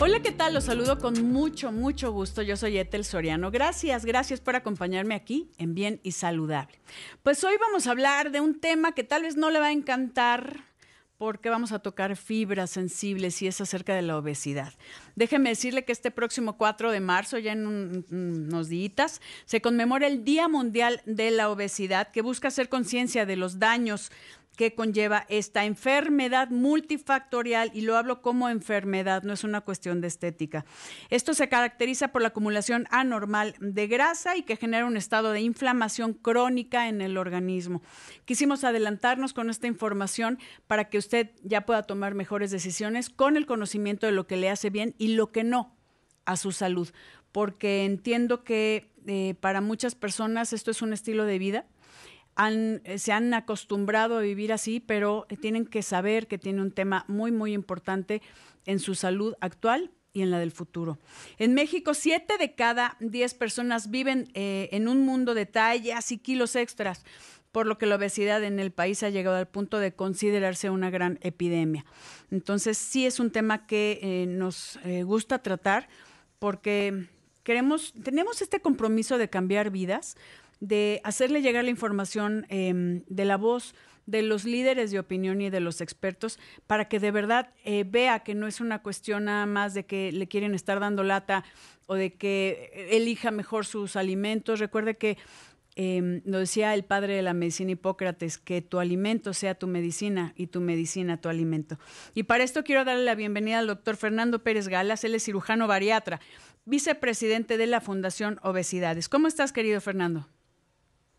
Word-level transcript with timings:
Hola, 0.00 0.22
¿qué 0.22 0.30
tal? 0.30 0.54
Los 0.54 0.64
saludo 0.64 0.96
con 1.00 1.32
mucho, 1.32 1.72
mucho 1.72 2.12
gusto. 2.12 2.40
Yo 2.42 2.56
soy 2.56 2.78
Etel 2.78 3.04
Soriano. 3.04 3.50
Gracias, 3.50 4.04
gracias 4.04 4.40
por 4.40 4.54
acompañarme 4.54 5.16
aquí 5.16 5.50
en 5.58 5.74
Bien 5.74 5.98
y 6.04 6.12
Saludable. 6.12 6.78
Pues 7.24 7.42
hoy 7.42 7.56
vamos 7.60 7.88
a 7.88 7.90
hablar 7.90 8.30
de 8.30 8.40
un 8.40 8.60
tema 8.60 8.92
que 8.92 9.02
tal 9.02 9.22
vez 9.22 9.36
no 9.36 9.50
le 9.50 9.58
va 9.58 9.66
a 9.66 9.72
encantar 9.72 10.68
porque 11.16 11.50
vamos 11.50 11.72
a 11.72 11.80
tocar 11.80 12.14
fibras 12.14 12.70
sensibles 12.70 13.42
y 13.42 13.48
es 13.48 13.60
acerca 13.60 13.92
de 13.96 14.02
la 14.02 14.16
obesidad. 14.16 14.72
Déjeme 15.16 15.48
decirle 15.48 15.84
que 15.84 15.90
este 15.90 16.12
próximo 16.12 16.56
4 16.56 16.92
de 16.92 17.00
marzo, 17.00 17.36
ya 17.38 17.50
en 17.50 17.66
unos 17.66 18.68
días, 18.68 19.20
se 19.46 19.60
conmemora 19.60 20.06
el 20.06 20.22
Día 20.22 20.46
Mundial 20.46 21.02
de 21.06 21.32
la 21.32 21.50
Obesidad, 21.50 22.12
que 22.12 22.22
busca 22.22 22.48
hacer 22.48 22.68
conciencia 22.68 23.26
de 23.26 23.34
los 23.34 23.58
daños 23.58 24.12
que 24.58 24.74
conlleva 24.74 25.24
esta 25.28 25.64
enfermedad 25.64 26.50
multifactorial 26.50 27.70
y 27.74 27.82
lo 27.82 27.96
hablo 27.96 28.20
como 28.22 28.48
enfermedad, 28.48 29.22
no 29.22 29.32
es 29.32 29.44
una 29.44 29.60
cuestión 29.60 30.00
de 30.00 30.08
estética. 30.08 30.64
Esto 31.10 31.32
se 31.32 31.48
caracteriza 31.48 32.08
por 32.08 32.22
la 32.22 32.28
acumulación 32.28 32.88
anormal 32.90 33.54
de 33.60 33.86
grasa 33.86 34.36
y 34.36 34.42
que 34.42 34.56
genera 34.56 34.84
un 34.84 34.96
estado 34.96 35.30
de 35.30 35.42
inflamación 35.42 36.12
crónica 36.12 36.88
en 36.88 37.00
el 37.02 37.18
organismo. 37.18 37.82
Quisimos 38.24 38.64
adelantarnos 38.64 39.32
con 39.32 39.48
esta 39.48 39.68
información 39.68 40.40
para 40.66 40.88
que 40.88 40.98
usted 40.98 41.30
ya 41.44 41.64
pueda 41.64 41.84
tomar 41.84 42.16
mejores 42.16 42.50
decisiones 42.50 43.10
con 43.10 43.36
el 43.36 43.46
conocimiento 43.46 44.06
de 44.06 44.12
lo 44.12 44.26
que 44.26 44.38
le 44.38 44.50
hace 44.50 44.70
bien 44.70 44.96
y 44.98 45.14
lo 45.14 45.30
que 45.30 45.44
no 45.44 45.76
a 46.24 46.36
su 46.36 46.50
salud, 46.50 46.88
porque 47.30 47.84
entiendo 47.84 48.42
que 48.42 48.90
eh, 49.06 49.36
para 49.38 49.60
muchas 49.60 49.94
personas 49.94 50.52
esto 50.52 50.72
es 50.72 50.82
un 50.82 50.92
estilo 50.92 51.26
de 51.26 51.38
vida 51.38 51.64
eh, 52.38 52.98
se 52.98 53.12
han 53.12 53.34
acostumbrado 53.34 54.18
a 54.18 54.20
vivir 54.20 54.52
así, 54.52 54.80
pero 54.80 55.26
eh, 55.28 55.36
tienen 55.36 55.66
que 55.66 55.82
saber 55.82 56.28
que 56.28 56.38
tiene 56.38 56.62
un 56.62 56.70
tema 56.70 57.04
muy, 57.08 57.32
muy 57.32 57.52
importante 57.52 58.22
en 58.64 58.78
su 58.78 58.94
salud 58.94 59.34
actual 59.40 59.90
y 60.12 60.22
en 60.22 60.30
la 60.30 60.38
del 60.38 60.52
futuro. 60.52 60.98
En 61.38 61.54
México, 61.54 61.94
siete 61.94 62.38
de 62.38 62.54
cada 62.54 62.96
diez 63.00 63.34
personas 63.34 63.90
viven 63.90 64.30
eh, 64.34 64.68
en 64.72 64.86
un 64.86 65.04
mundo 65.04 65.34
de 65.34 65.46
tallas 65.46 66.12
y 66.12 66.18
kilos 66.18 66.54
extras, 66.54 67.04
por 67.50 67.66
lo 67.66 67.76
que 67.76 67.86
la 67.86 67.96
obesidad 67.96 68.44
en 68.44 68.60
el 68.60 68.70
país 68.70 69.02
ha 69.02 69.10
llegado 69.10 69.36
al 69.36 69.48
punto 69.48 69.78
de 69.78 69.92
considerarse 69.92 70.70
una 70.70 70.90
gran 70.90 71.18
epidemia. 71.22 71.84
Entonces, 72.30 72.78
sí 72.78 73.04
es 73.04 73.18
un 73.18 73.32
tema 73.32 73.66
que 73.66 74.26
nos 74.28 74.78
gusta 75.04 75.38
tratar 75.42 75.88
porque 76.38 77.08
queremos, 77.42 77.94
tenemos 78.04 78.42
este 78.42 78.60
compromiso 78.60 79.16
de 79.16 79.30
cambiar 79.30 79.70
vidas 79.70 80.16
de 80.60 81.00
hacerle 81.04 81.42
llegar 81.42 81.64
la 81.64 81.70
información 81.70 82.46
em, 82.48 83.02
de 83.06 83.24
la 83.24 83.36
voz 83.36 83.74
de 84.06 84.22
los 84.22 84.46
líderes 84.46 84.90
de 84.90 84.98
opinión 84.98 85.42
y 85.42 85.50
de 85.50 85.60
los 85.60 85.82
expertos 85.82 86.38
para 86.66 86.88
que 86.88 86.98
de 86.98 87.10
verdad 87.10 87.50
eh, 87.64 87.84
vea 87.86 88.20
que 88.20 88.34
no 88.34 88.46
es 88.46 88.60
una 88.60 88.82
cuestión 88.82 89.26
nada 89.26 89.44
más 89.44 89.74
de 89.74 89.84
que 89.84 90.12
le 90.12 90.26
quieren 90.28 90.54
estar 90.54 90.80
dando 90.80 91.02
lata 91.02 91.44
o 91.86 91.94
de 91.94 92.14
que 92.14 92.88
elija 92.90 93.30
mejor 93.30 93.66
sus 93.66 93.96
alimentos. 93.96 94.60
Recuerde 94.60 94.96
que 94.96 95.18
eh, 95.80 96.22
lo 96.24 96.38
decía 96.38 96.74
el 96.74 96.84
padre 96.84 97.14
de 97.14 97.22
la 97.22 97.34
medicina 97.34 97.70
Hipócrates, 97.70 98.38
que 98.38 98.62
tu 98.62 98.80
alimento 98.80 99.32
sea 99.32 99.54
tu 99.54 99.68
medicina 99.68 100.32
y 100.36 100.48
tu 100.48 100.60
medicina 100.60 101.20
tu 101.20 101.28
alimento. 101.28 101.78
Y 102.14 102.24
para 102.24 102.44
esto 102.44 102.64
quiero 102.64 102.84
darle 102.84 103.04
la 103.04 103.14
bienvenida 103.14 103.60
al 103.60 103.68
doctor 103.68 103.96
Fernando 103.96 104.42
Pérez 104.42 104.68
Galas, 104.68 105.04
él 105.04 105.14
es 105.14 105.22
cirujano 105.22 105.68
bariatra, 105.68 106.18
vicepresidente 106.64 107.58
de 107.58 107.66
la 107.66 107.80
Fundación 107.80 108.40
Obesidades. 108.42 109.08
¿Cómo 109.08 109.28
estás, 109.28 109.52
querido 109.52 109.80
Fernando? 109.80 110.26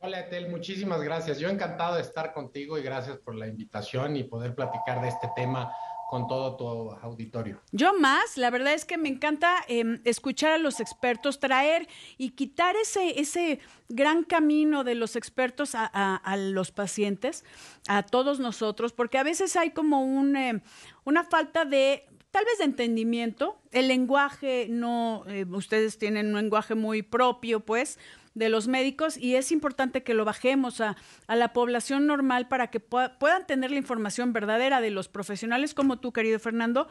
Hola, 0.02 0.22
Etel, 0.22 0.50
muchísimas 0.50 1.02
gracias. 1.02 1.40
Yo 1.40 1.50
encantado 1.50 1.96
de 1.96 2.02
estar 2.02 2.34
contigo 2.34 2.78
y 2.78 2.82
gracias 2.82 3.18
por 3.18 3.36
la 3.36 3.48
invitación 3.48 4.16
y 4.16 4.24
poder 4.24 4.56
platicar 4.56 5.02
de 5.02 5.10
este 5.10 5.30
tema 5.36 5.74
con 6.10 6.26
todo 6.28 6.56
tu 6.56 6.92
auditorio. 7.06 7.62
Yo 7.74 7.94
más, 8.00 8.38
la 8.38 8.50
verdad 8.50 8.74
es 8.74 8.86
que 8.86 8.98
me 8.98 9.10
encanta 9.10 9.58
em, 9.68 10.02
escuchar 10.06 10.54
a 10.54 10.58
los 10.58 10.80
expertos, 10.80 11.42
traer 11.42 11.88
y 12.18 12.32
quitar 12.32 12.78
ese, 12.78 13.20
ese 13.20 13.60
gran 13.90 14.24
camino 14.24 14.86
de 14.86 14.96
los 14.96 15.18
expertos 15.18 15.72
a, 15.74 16.36
los 16.38 16.72
pacientes, 16.72 17.44
a 17.90 18.02
todos 18.04 18.40
nosotros, 18.40 18.94
porque 18.94 19.18
a 19.18 19.24
veces 19.24 19.58
hay 19.58 19.72
como 19.72 20.02
un, 20.02 20.38
em, 20.38 20.62
una 21.04 21.26
falta 21.26 21.66
de 21.66 22.08
tal 22.32 22.46
vez 22.46 22.58
de 22.60 22.66
entendimiento. 22.66 23.60
El 23.72 23.88
lenguaje 23.88 24.68
no, 24.70 25.24
eh, 25.28 25.46
ustedes 25.50 25.98
tienen 25.98 26.28
un 26.28 26.42
lenguaje 26.42 26.76
muy 26.76 27.02
propio, 27.02 27.60
pues, 27.60 28.00
de 28.40 28.50
los 28.50 28.68
médicos 28.68 29.18
y 29.18 29.36
es 29.36 29.52
importante 29.52 30.04
que 30.04 30.14
lo 30.14 30.26
bajemos 30.26 30.82
a, 30.82 30.96
la 31.28 31.54
población 31.54 32.08
normal 32.08 32.48
para 32.48 32.68
que 32.68 32.80
puedan 32.80 33.46
tener 33.46 33.72
la 33.72 33.78
información 33.78 34.34
verdadera 34.34 34.82
de 34.82 34.92
los 34.92 35.10
profesionales 35.10 35.74
como 35.74 36.00
tú, 36.00 36.14
querido 36.14 36.40
Fernando, 36.40 36.88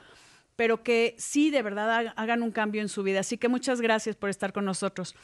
pero 0.56 0.82
que 0.82 1.14
sí 1.18 1.50
de 1.50 1.62
verdad 1.62 2.12
hagan 2.16 2.42
un 2.42 2.50
cambio 2.50 2.82
en 2.82 2.88
su 2.88 3.02
vida. 3.02 3.20
Así 3.20 3.38
que 3.38 3.48
muchas 3.48 3.80
gracias 3.80 4.16
por 4.16 4.28
estar 4.28 4.52
con 4.52 4.64
nosotros. 4.64 5.14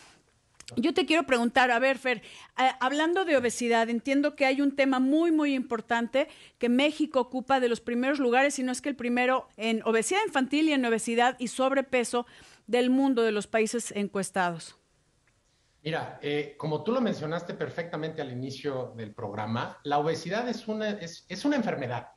Yo 0.77 0.95
te 0.95 1.07
quiero 1.07 1.25
preguntar, 1.25 1.71
a 1.71 1.79
ver, 1.79 1.99
Fer, 1.99 2.23
eh, 2.59 2.71
hablando 2.81 3.25
de 3.25 3.37
obesidad, 3.37 3.89
entiendo 3.89 4.35
que 4.35 4.47
hay 4.47 4.61
un 4.61 4.75
tema 4.75 4.99
muy, 4.99 5.31
muy 5.31 5.55
importante 5.55 6.29
que 6.59 6.69
México 6.69 7.21
ocupa 7.21 7.61
de 7.61 7.69
los 7.69 7.81
primeros 7.81 8.19
lugares, 8.19 8.55
si 8.55 8.63
no 8.63 8.73
es 8.73 8.81
que 8.81 8.89
el 8.89 8.97
primero 8.97 9.49
en 9.57 9.83
obesidad 9.85 10.21
infantil 10.27 10.69
y 10.69 10.73
en 10.73 10.85
obesidad 10.85 11.37
y 11.39 11.49
sobrepeso 11.49 12.27
del 12.67 12.91
mundo 12.91 13.23
de 13.23 13.33
los 13.33 13.47
países 13.47 13.93
encuestados. 13.93 14.77
Mira, 15.85 16.19
eh, 16.23 16.55
como 16.57 16.83
tú 16.83 16.93
lo 16.93 17.01
mencionaste 17.03 17.53
perfectamente 17.53 18.23
al 18.23 18.33
inicio 18.33 18.95
del 18.97 19.13
programa, 19.13 19.79
la 19.85 19.99
obesidad 19.99 20.49
es 20.49 20.67
una, 20.67 20.89
es, 20.89 21.45
una 21.45 21.57
enfermedad. 21.57 22.09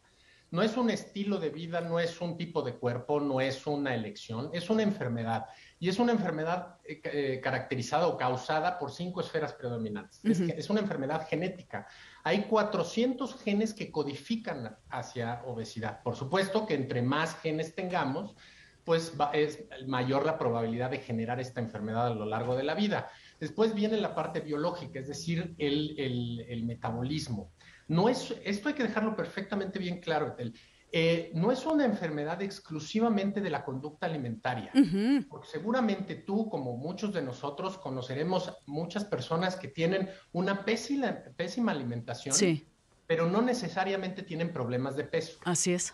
No 0.52 0.62
es 0.62 0.78
un 0.78 0.90
estilo 0.90 1.38
de 1.38 1.50
vida, 1.50 1.81
no 1.81 2.00
es 2.00 2.22
un 2.22 2.38
tipo 2.38 2.62
de 2.62 2.75
cuerpo, 2.75 3.19
no 3.19 3.41
es 3.41 3.68
una 3.68 3.94
elección, 3.94 4.50
es 4.53 4.69
una 4.69 4.84
enfermedad. 4.84 5.47
Y 5.80 5.90
es 5.90 6.00
una 6.00 6.12
enfermedad 6.12 6.78
eh, 6.84 7.02
eh, 7.04 7.42
caracterizada 7.42 8.08
o 8.08 8.18
causada 8.18 8.80
por 8.80 8.92
cinco 8.92 9.22
esferas 9.22 9.54
predominantes. 9.54 10.20
es, 10.24 10.70
una 10.70 10.80
enfermedad 10.80 11.28
genética. 11.28 11.88
Hay 12.24 12.44
400 12.44 13.42
genes 13.42 13.74
que 13.74 13.92
codifican 13.92 14.76
hacia 14.90 15.44
obesidad. 15.46 16.02
Por 16.02 16.16
supuesto 16.16 16.66
que 16.66 16.74
entre 16.74 17.02
más 17.02 17.36
genes 17.42 17.76
tengamos, 17.76 18.36
pues 18.88 19.14
es 19.34 19.66
mayor 19.86 20.26
la 20.26 20.38
probabilidad 20.38 20.90
de 20.90 21.00
generar 21.00 21.42
esta 21.42 21.60
enfermedad 21.60 22.08
a 22.08 22.16
lo 22.16 22.26
largo 22.26 22.56
de 22.56 22.64
la 22.64 22.74
vida. 22.74 23.09
Después 23.38 23.76
viene 23.76 23.98
la 23.98 24.16
parte 24.16 24.40
biológica, 24.40 25.00
es 25.00 25.09
decir, 25.09 25.56
el, 25.58 26.64
metabolismo. 26.66 27.52
No 27.90 28.08
es, 28.08 28.34
esto 28.46 28.70
hay 28.70 28.76
que 28.76 28.84
dejarlo 28.84 29.14
perfectamente 29.14 29.78
bien 29.78 30.00
claro, 30.00 30.36
eh, 30.92 31.31
no 31.34 31.52
es 31.52 31.66
una 31.66 31.84
enfermedad 31.86 32.42
exclusivamente 32.42 33.42
de 33.42 33.50
la 33.50 33.66
conducta 33.66 34.06
alimentaria, 34.06 34.72
porque 35.30 35.48
seguramente 35.48 36.16
tú, 36.16 36.50
como 36.50 36.78
muchos 36.78 37.14
de 37.14 37.22
nosotros, 37.22 37.78
conoceremos 37.78 38.53
muchas 38.66 39.03
personas 39.03 39.58
que 39.58 39.68
tienen 39.68 40.09
una 40.31 40.64
pésima, 40.64 41.14
pésima 41.36 41.74
alimentación, 41.74 42.36
pero 43.06 43.30
no 43.30 43.42
necesariamente 43.42 44.24
tienen 44.24 44.53
problemas 44.53 44.96
de 44.96 45.03
peso. 45.03 45.40
Así 45.44 45.74
es. 45.74 45.94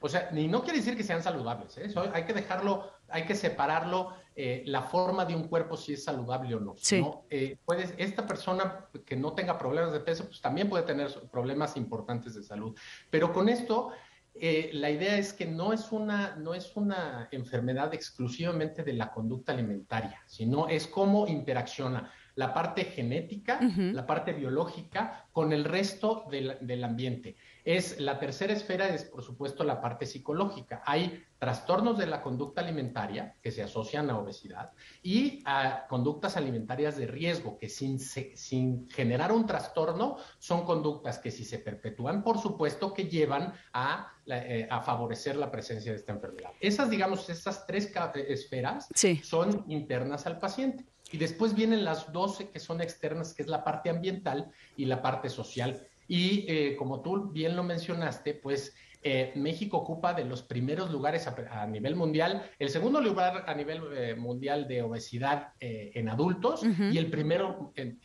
O 0.00 0.08
sea, 0.08 0.30
ni 0.32 0.48
no 0.48 0.62
quiere 0.62 0.78
decir 0.78 0.96
que 0.96 1.02
sean 1.02 1.22
saludables, 1.22 1.76
¿eh? 1.76 1.92
hay 2.14 2.24
que 2.24 2.32
dejarlo, 2.32 2.90
hay 3.08 3.26
que 3.26 3.34
separarlo 3.34 4.14
eh, 4.34 4.62
la 4.64 4.80
forma 4.82 5.26
de 5.26 5.34
un 5.34 5.48
cuerpo 5.48 5.76
si 5.76 5.92
es 5.92 6.04
saludable 6.04 6.54
o 6.54 6.60
no. 6.60 6.74
Sí. 6.78 7.04
Eh, 7.28 7.58
puedes, 7.66 7.92
esta 7.98 8.26
persona 8.26 8.86
que 9.04 9.16
no 9.16 9.34
tenga 9.34 9.58
problemas 9.58 9.92
de 9.92 10.00
peso, 10.00 10.24
pues 10.24 10.40
también 10.40 10.70
puede 10.70 10.84
tener 10.84 11.12
problemas 11.30 11.76
importantes 11.76 12.34
de 12.34 12.42
salud. 12.42 12.74
Pero 13.10 13.32
con 13.34 13.50
esto, 13.50 13.90
eh, 14.34 14.70
la 14.72 14.90
idea 14.90 15.18
es 15.18 15.32
que 15.32 15.46
no 15.46 15.72
es, 15.72 15.92
una, 15.92 16.36
no 16.36 16.54
es 16.54 16.76
una 16.76 17.28
enfermedad 17.32 17.92
exclusivamente 17.92 18.82
de 18.82 18.92
la 18.92 19.10
conducta 19.10 19.52
alimentaria, 19.52 20.22
sino 20.26 20.68
es 20.68 20.86
cómo 20.86 21.26
interacciona 21.26 22.10
la 22.36 22.54
parte 22.54 22.84
genética, 22.84 23.60
la 23.60 24.06
parte 24.06 24.32
biológica 24.32 25.26
con 25.32 25.52
el 25.52 25.64
resto 25.64 26.24
del, 26.30 26.56
del 26.60 26.84
ambiente. 26.84 27.36
Es 27.64 28.00
la 28.00 28.18
tercera 28.18 28.52
esfera 28.52 28.88
es, 28.88 29.04
por 29.04 29.22
supuesto, 29.22 29.64
la 29.64 29.80
parte 29.80 30.06
psicológica. 30.06 30.82
Hay 30.86 31.24
trastornos 31.38 31.96
de 31.98 32.06
la 32.06 32.22
conducta 32.22 32.60
alimentaria 32.60 33.36
que 33.42 33.50
se 33.50 33.62
asocian 33.62 34.10
a 34.10 34.18
obesidad 34.18 34.72
y 35.02 35.42
a 35.46 35.86
conductas 35.88 36.36
alimentarias 36.36 36.96
de 36.96 37.06
riesgo 37.06 37.58
que 37.58 37.68
sin, 37.68 37.98
sin 37.98 38.88
generar 38.90 39.32
un 39.32 39.46
trastorno 39.46 40.16
son 40.38 40.64
conductas 40.64 41.18
que 41.18 41.30
si 41.30 41.44
se 41.44 41.58
perpetúan, 41.58 42.22
por 42.22 42.38
supuesto, 42.38 42.92
que 42.92 43.04
llevan 43.04 43.54
a, 43.72 44.12
eh, 44.26 44.68
a 44.70 44.82
favorecer 44.82 45.36
la 45.36 45.50
presencia 45.50 45.92
de 45.92 45.98
esta 45.98 46.12
enfermedad. 46.12 46.50
Esas, 46.60 46.90
digamos, 46.90 47.28
esas 47.30 47.66
tres 47.66 47.90
esferas 48.28 48.88
son 49.22 49.64
internas 49.68 50.26
al 50.26 50.38
paciente. 50.38 50.84
Y 51.12 51.18
después 51.18 51.54
vienen 51.54 51.84
las 51.84 52.12
12 52.12 52.50
que 52.50 52.60
son 52.60 52.80
externas, 52.80 53.34
que 53.34 53.42
es 53.42 53.48
la 53.48 53.64
parte 53.64 53.90
ambiental 53.90 54.50
y 54.76 54.84
la 54.84 55.02
parte 55.02 55.28
social 55.28 55.88
y 56.10 56.44
eh, 56.48 56.74
como 56.76 57.02
tú 57.02 57.30
bien 57.30 57.54
lo 57.54 57.62
mencionaste, 57.62 58.34
pues 58.34 58.74
eh, 59.00 59.30
México 59.36 59.76
ocupa 59.76 60.12
de 60.12 60.24
los 60.24 60.42
primeros 60.42 60.90
lugares 60.90 61.28
a, 61.28 61.66
nivel 61.68 61.94
mundial, 61.94 62.50
el 62.58 62.68
segundo 62.68 63.00
lugar 63.00 63.44
a 63.46 63.54
nivel 63.54 63.80
eh, 63.92 64.16
mundial 64.16 64.66
de 64.66 64.82
obesidad 64.82 65.52
en 65.60 66.08
adultos 66.08 66.62
y 66.64 66.98
el 66.98 67.10
primero, 67.10 67.72
en 67.76 68.00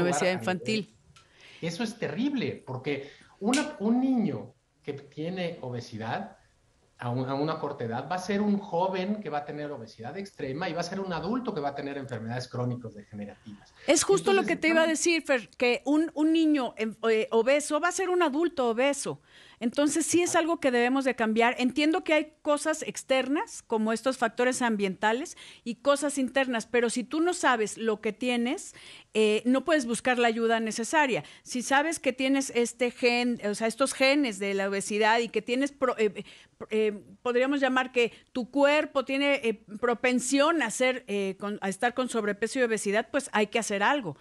obesidad 0.00 0.32
infantil. 0.32 0.96
eso 1.60 1.84
es 1.84 1.98
terrible, 1.98 2.62
porque 2.66 3.10
una, 3.40 3.76
un 3.78 4.00
niño 4.00 4.54
que 4.82 4.94
tiene 4.94 5.58
obesidad 5.60 6.38
a, 6.98 7.10
una 7.10 7.58
corta 7.58 7.84
edad, 7.84 8.08
va 8.10 8.16
a 8.16 8.18
ser 8.18 8.40
un 8.40 8.58
joven 8.58 9.20
que 9.20 9.28
va 9.28 9.38
a 9.38 9.44
tener 9.44 9.70
obesidad 9.70 10.16
extrema 10.16 10.68
y 10.68 10.72
va 10.72 10.80
a 10.80 10.84
ser 10.84 11.00
un 11.00 11.12
adulto 11.12 11.54
que 11.54 11.60
va 11.60 11.70
a 11.70 11.74
tener 11.74 11.98
enfermedades 11.98 12.48
crónicas 12.48 12.94
degenerativas. 12.94 13.74
Es 13.86 14.04
justo 14.04 14.32
lo 14.32 14.44
que 14.44 14.56
te 14.56 14.68
iba 14.68 14.82
a 14.82 14.86
decir, 14.86 15.22
Fer, 15.22 15.48
que 15.50 15.82
un, 15.84 16.10
un 16.14 16.32
niño 16.32 16.74
eh, 16.76 17.28
obeso 17.30 17.80
va 17.80 17.88
a 17.88 17.92
ser 17.92 18.10
un 18.10 18.22
adulto 18.22 18.68
obeso. 18.68 19.20
Entonces 19.64 20.04
sí 20.04 20.22
es 20.22 20.36
algo 20.36 20.60
que 20.60 20.70
debemos 20.70 21.06
de 21.06 21.16
cambiar. 21.16 21.56
Entiendo 21.58 22.04
que 22.04 22.12
hay 22.12 22.32
cosas 22.42 22.82
externas, 22.82 23.62
como 23.62 23.94
estos 23.94 24.18
factores 24.18 24.60
ambientales, 24.60 25.38
y 25.64 25.76
cosas 25.76 26.18
internas, 26.18 26.66
pero 26.66 26.90
si 26.90 27.02
tú 27.02 27.22
no 27.22 27.32
sabes 27.32 27.78
lo 27.78 28.02
que 28.02 28.12
tienes, 28.12 28.74
eh, 29.14 29.40
no 29.46 29.64
puedes 29.64 29.86
buscar 29.86 30.18
la 30.18 30.28
ayuda 30.28 30.60
necesaria. 30.60 31.24
Si 31.44 31.62
sabes 31.62 31.98
que 31.98 32.12
tienes 32.12 32.52
este 32.54 32.90
gen, 32.90 33.40
o 33.42 33.54
sea, 33.54 33.66
estos 33.66 33.94
genes 33.94 34.38
de 34.38 34.52
la 34.52 34.68
obesidad 34.68 35.20
y 35.20 35.30
que 35.30 35.40
tienes, 35.40 35.72
eh, 35.96 36.24
eh, 36.68 37.00
podríamos 37.22 37.58
llamar 37.60 37.90
que 37.90 38.12
tu 38.32 38.50
cuerpo 38.50 39.06
tiene 39.06 39.62
propensión 39.80 40.60
a, 40.60 40.66
hacer, 40.66 41.06
a 41.62 41.68
estar 41.70 41.94
con 41.94 42.10
sobrepeso 42.10 42.58
y 42.58 42.64
obesidad, 42.64 43.08
pues 43.10 43.30
hay 43.32 43.46
que 43.46 43.58
hacer 43.58 43.82
algo. 43.82 44.18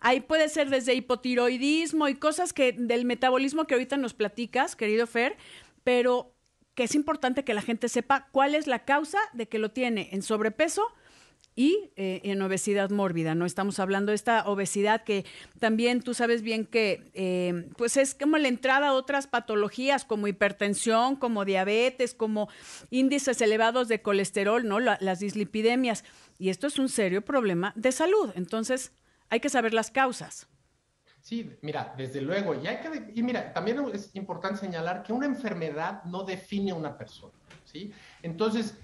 Ahí 0.00 0.20
puede 0.20 0.48
ser 0.48 0.70
desde 0.70 0.94
hipotiroidismo 0.94 2.08
y 2.08 2.14
cosas 2.14 2.52
que 2.52 2.72
del 2.72 3.04
metabolismo 3.04 3.66
que 3.66 3.74
ahorita 3.74 3.96
nos 3.96 4.14
platicas, 4.14 4.74
querido 4.74 5.06
Fer, 5.06 5.36
pero 5.84 6.34
que 6.74 6.84
es 6.84 6.94
importante 6.94 7.44
que 7.44 7.54
la 7.54 7.62
gente 7.62 7.88
sepa 7.88 8.28
cuál 8.32 8.54
es 8.54 8.66
la 8.66 8.84
causa 8.84 9.18
de 9.34 9.48
que 9.48 9.58
lo 9.58 9.70
tiene 9.70 10.08
en 10.12 10.22
sobrepeso 10.22 10.86
y 11.56 11.90
eh, 11.96 12.20
en 12.24 12.40
obesidad 12.40 12.88
mórbida. 12.90 13.34
No 13.34 13.44
estamos 13.44 13.78
hablando 13.80 14.10
de 14.10 14.16
esta 14.16 14.48
obesidad 14.48 15.04
que 15.04 15.26
también 15.58 16.00
tú 16.00 16.14
sabes 16.14 16.40
bien 16.40 16.64
que 16.64 17.10
eh, 17.12 17.68
pues 17.76 17.98
es 17.98 18.14
como 18.14 18.38
la 18.38 18.48
entrada 18.48 18.88
a 18.88 18.92
otras 18.94 19.26
patologías 19.26 20.06
como 20.06 20.28
hipertensión, 20.28 21.16
como 21.16 21.44
diabetes, 21.44 22.14
como 22.14 22.48
índices 22.90 23.40
elevados 23.42 23.88
de 23.88 24.00
colesterol, 24.00 24.66
¿no? 24.66 24.80
las 24.80 25.20
dislipidemias. 25.20 26.04
Y 26.38 26.48
esto 26.48 26.66
es 26.66 26.78
un 26.78 26.88
serio 26.88 27.22
problema 27.22 27.74
de 27.76 27.92
salud. 27.92 28.30
Entonces, 28.36 28.92
hay 29.30 29.40
que 29.40 29.48
saber 29.48 29.72
las 29.72 29.90
causas. 29.90 30.48
Sí, 31.22 31.50
mira, 31.62 31.94
desde 31.96 32.20
luego, 32.20 32.54
y, 32.54 32.66
hay 32.66 32.78
que, 32.78 33.12
y 33.14 33.22
mira, 33.22 33.52
también 33.52 33.78
es 33.92 34.14
importante 34.14 34.60
señalar 34.60 35.02
que 35.02 35.12
una 35.12 35.26
enfermedad 35.26 36.02
no 36.04 36.24
define 36.24 36.70
a 36.70 36.74
una 36.74 36.96
persona, 36.96 37.34
¿sí? 37.64 37.92
Entonces, 38.22 38.78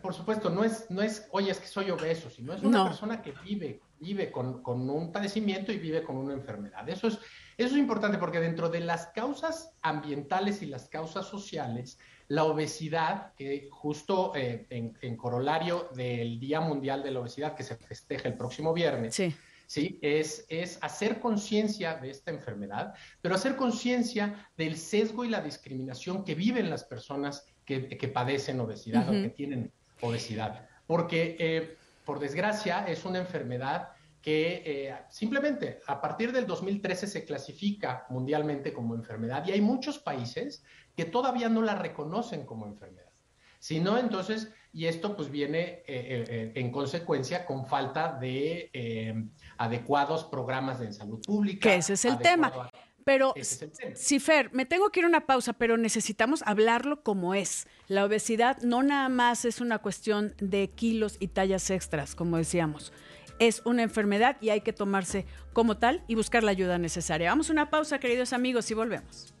por 0.00 0.14
supuesto, 0.14 0.50
no 0.50 0.62
es, 0.62 0.88
no 0.88 1.02
es, 1.02 1.26
oye, 1.32 1.50
es 1.50 1.58
que 1.58 1.66
soy 1.66 1.90
obeso, 1.90 2.30
sino 2.30 2.54
es 2.54 2.62
una 2.62 2.84
persona 2.84 3.20
que 3.20 3.34
vive, 3.44 3.80
vive 3.98 4.30
con, 4.30 4.62
con, 4.62 4.88
un 4.88 5.10
padecimiento 5.10 5.72
y 5.72 5.78
vive 5.78 6.04
con 6.04 6.16
una 6.16 6.32
enfermedad. 6.32 6.88
Eso 6.88 7.08
es, 7.08 7.18
eso 7.56 7.74
es 7.74 7.76
importante 7.76 8.18
porque 8.18 8.38
dentro 8.38 8.68
de 8.68 8.80
las 8.80 9.08
causas 9.08 9.72
ambientales 9.82 10.62
y 10.62 10.66
las 10.66 10.88
causas 10.88 11.26
sociales, 11.26 11.98
la 12.28 12.44
obesidad, 12.44 13.34
que 13.34 13.68
justo 13.72 14.32
eh, 14.36 14.68
en, 14.70 14.96
en, 15.00 15.16
corolario 15.16 15.88
del 15.96 16.38
Día 16.38 16.60
Mundial 16.60 17.02
de 17.02 17.10
la 17.10 17.20
Obesidad 17.20 17.56
que 17.56 17.64
se 17.64 17.74
festeja 17.74 18.28
el 18.28 18.34
próximo 18.34 18.72
viernes, 18.72 19.16
sí 19.16 19.34
¿sí? 19.70 20.00
Es, 20.02 20.46
es 20.48 20.78
hacer 20.80 21.20
conciencia 21.20 21.94
de 21.94 22.10
esta 22.10 22.32
enfermedad, 22.32 22.92
pero 23.22 23.36
hacer 23.36 23.54
conciencia 23.54 24.50
del 24.56 24.76
sesgo 24.76 25.24
y 25.24 25.28
la 25.28 25.40
discriminación 25.40 26.24
que 26.24 26.34
viven 26.34 26.68
las 26.68 26.82
personas 26.82 27.46
que, 27.64 27.86
que 27.86 28.08
padecen 28.08 28.58
obesidad 28.58 29.08
o 29.08 29.12
que 29.12 29.28
tienen 29.28 29.70
obesidad. 30.00 30.68
Porque, 30.88 31.36
eh, 31.38 31.76
por 32.04 32.18
desgracia, 32.18 32.84
es 32.88 33.04
una 33.04 33.20
enfermedad 33.20 33.90
que 34.20 34.64
eh, 34.66 34.96
simplemente 35.08 35.78
a 35.86 36.00
partir 36.00 36.32
del 36.32 36.48
2013 36.48 37.06
se 37.06 37.24
clasifica 37.24 38.06
mundialmente 38.10 38.72
como 38.72 38.96
enfermedad 38.96 39.46
y 39.46 39.52
hay 39.52 39.60
muchos 39.60 40.00
países 40.00 40.64
que 40.96 41.04
todavía 41.04 41.48
no 41.48 41.62
la 41.62 41.76
reconocen 41.76 42.44
como 42.44 42.66
enfermedad. 42.66 43.09
Si 43.60 43.78
no, 43.78 43.96
entonces, 43.96 44.50
y 44.72 44.86
esto 44.86 45.14
pues 45.14 45.30
viene 45.30 45.84
eh, 45.86 46.52
en 46.56 46.72
consecuencia 46.72 47.46
con 47.46 47.66
falta 47.66 48.18
de 48.20 49.30
adecuados 49.56 50.24
programas 50.24 50.80
de 50.80 50.92
salud 50.92 51.20
pública. 51.24 51.68
Que 51.68 51.76
ese 51.76 51.92
es 51.92 52.04
el 52.04 52.18
tema. 52.18 52.52
Pero, 53.04 53.34
si 53.94 54.20
Fer, 54.20 54.52
me 54.52 54.66
tengo 54.66 54.90
que 54.90 55.00
ir 55.00 55.04
a 55.04 55.08
una 55.08 55.26
pausa, 55.26 55.52
pero 55.52 55.76
necesitamos 55.76 56.42
hablarlo 56.46 57.02
como 57.02 57.34
es. 57.34 57.66
La 57.88 58.04
obesidad 58.04 58.58
no 58.62 58.82
nada 58.82 59.08
más 59.08 59.44
es 59.44 59.60
una 59.60 59.78
cuestión 59.78 60.34
de 60.38 60.70
kilos 60.70 61.16
y 61.18 61.28
tallas 61.28 61.70
extras, 61.70 62.14
como 62.14 62.36
decíamos. 62.36 62.92
Es 63.38 63.62
una 63.64 63.82
enfermedad 63.82 64.36
y 64.40 64.50
hay 64.50 64.60
que 64.60 64.72
tomarse 64.72 65.26
como 65.52 65.78
tal 65.78 66.04
y 66.08 66.14
buscar 66.14 66.44
la 66.44 66.50
ayuda 66.50 66.78
necesaria. 66.78 67.30
Vamos 67.30 67.48
a 67.48 67.52
una 67.52 67.70
pausa, 67.70 67.98
queridos 67.98 68.32
amigos, 68.32 68.70
y 68.70 68.74
volvemos. 68.74 69.34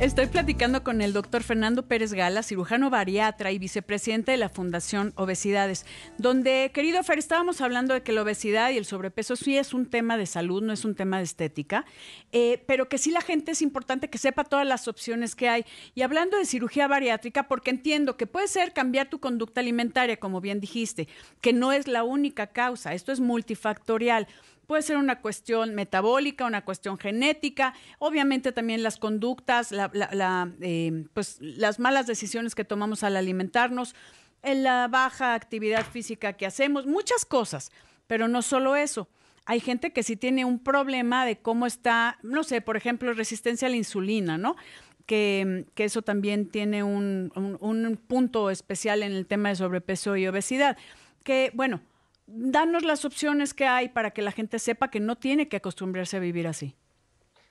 Estoy 0.00 0.26
platicando 0.26 0.84
con 0.84 1.02
el 1.02 1.12
doctor 1.12 1.42
Fernando 1.42 1.88
Pérez 1.88 2.12
Gala, 2.12 2.44
cirujano 2.44 2.88
bariatra 2.88 3.50
y 3.50 3.58
vicepresidente 3.58 4.30
de 4.30 4.36
la 4.36 4.48
Fundación 4.48 5.12
Obesidades, 5.16 5.86
donde, 6.18 6.70
querido 6.72 7.02
Fer, 7.02 7.18
estábamos 7.18 7.60
hablando 7.60 7.94
de 7.94 8.04
que 8.04 8.12
la 8.12 8.22
obesidad 8.22 8.70
y 8.70 8.76
el 8.76 8.84
sobrepeso 8.84 9.34
sí 9.34 9.58
es 9.58 9.74
un 9.74 9.86
tema 9.86 10.16
de 10.16 10.26
salud, 10.26 10.62
no 10.62 10.72
es 10.72 10.84
un 10.84 10.94
tema 10.94 11.18
de 11.18 11.24
estética, 11.24 11.84
eh, 12.30 12.62
pero 12.68 12.88
que 12.88 12.96
sí 12.96 13.10
la 13.10 13.22
gente 13.22 13.50
es 13.50 13.60
importante 13.60 14.08
que 14.08 14.18
sepa 14.18 14.44
todas 14.44 14.64
las 14.64 14.86
opciones 14.86 15.34
que 15.34 15.48
hay. 15.48 15.64
Y 15.96 16.02
hablando 16.02 16.38
de 16.38 16.44
cirugía 16.44 16.86
bariátrica, 16.86 17.48
porque 17.48 17.70
entiendo 17.70 18.16
que 18.16 18.28
puede 18.28 18.46
ser 18.46 18.72
cambiar 18.72 19.10
tu 19.10 19.18
conducta 19.18 19.62
alimentaria, 19.62 20.16
como 20.16 20.40
bien 20.40 20.60
dijiste, 20.60 21.08
que 21.40 21.52
no 21.52 21.72
es 21.72 21.88
la 21.88 22.04
única 22.04 22.46
causa, 22.46 22.94
esto 22.94 23.10
es 23.10 23.18
multifactorial 23.18 24.28
Puede 24.68 24.82
ser 24.82 24.98
una 24.98 25.22
cuestión 25.22 25.74
metabólica, 25.74 26.44
una 26.44 26.62
cuestión 26.62 26.98
genética, 26.98 27.72
obviamente 27.98 28.52
también 28.52 28.82
las 28.82 28.98
conductas, 28.98 29.72
eh, 29.72 31.04
pues 31.14 31.38
las 31.40 31.78
malas 31.78 32.06
decisiones 32.06 32.54
que 32.54 32.66
tomamos 32.66 33.02
al 33.02 33.16
alimentarnos, 33.16 33.94
en 34.42 34.64
la 34.64 34.86
baja 34.88 35.32
actividad 35.32 35.86
física 35.86 36.34
que 36.34 36.44
hacemos, 36.44 36.84
muchas 36.84 37.24
cosas, 37.24 37.72
pero 38.06 38.28
no 38.28 38.42
solo 38.42 38.76
eso. 38.76 39.08
Hay 39.46 39.60
gente 39.60 39.94
que 39.94 40.02
sí 40.02 40.16
tiene 40.16 40.44
un 40.44 40.58
problema 40.58 41.24
de 41.24 41.38
cómo 41.38 41.64
está, 41.64 42.18
no 42.22 42.44
sé, 42.44 42.60
por 42.60 42.76
ejemplo, 42.76 43.14
resistencia 43.14 43.68
a 43.68 43.70
la 43.70 43.76
insulina, 43.76 44.36
¿no? 44.36 44.54
Que, 45.06 45.64
eso 45.76 46.02
también 46.02 46.46
tiene 46.46 46.82
un, 46.82 47.32
un 47.34 47.98
punto 48.06 48.50
especial 48.50 49.02
en 49.02 49.12
el 49.12 49.26
tema 49.26 49.48
de 49.48 49.56
sobrepeso 49.56 50.14
y 50.18 50.26
obesidad. 50.26 50.76
Que, 51.24 51.52
bueno, 51.54 51.80
danos 52.28 52.84
las 52.84 53.04
opciones 53.04 53.54
que 53.54 53.66
hay 53.66 53.88
para 53.88 54.10
que 54.10 54.22
la 54.22 54.32
gente 54.32 54.58
sepa 54.58 54.90
que 54.90 55.00
no 55.00 55.16
tiene 55.16 55.48
que 55.48 55.56
acostumbrarse 55.56 56.18
a 56.18 56.20
vivir 56.20 56.46
así. 56.46 56.76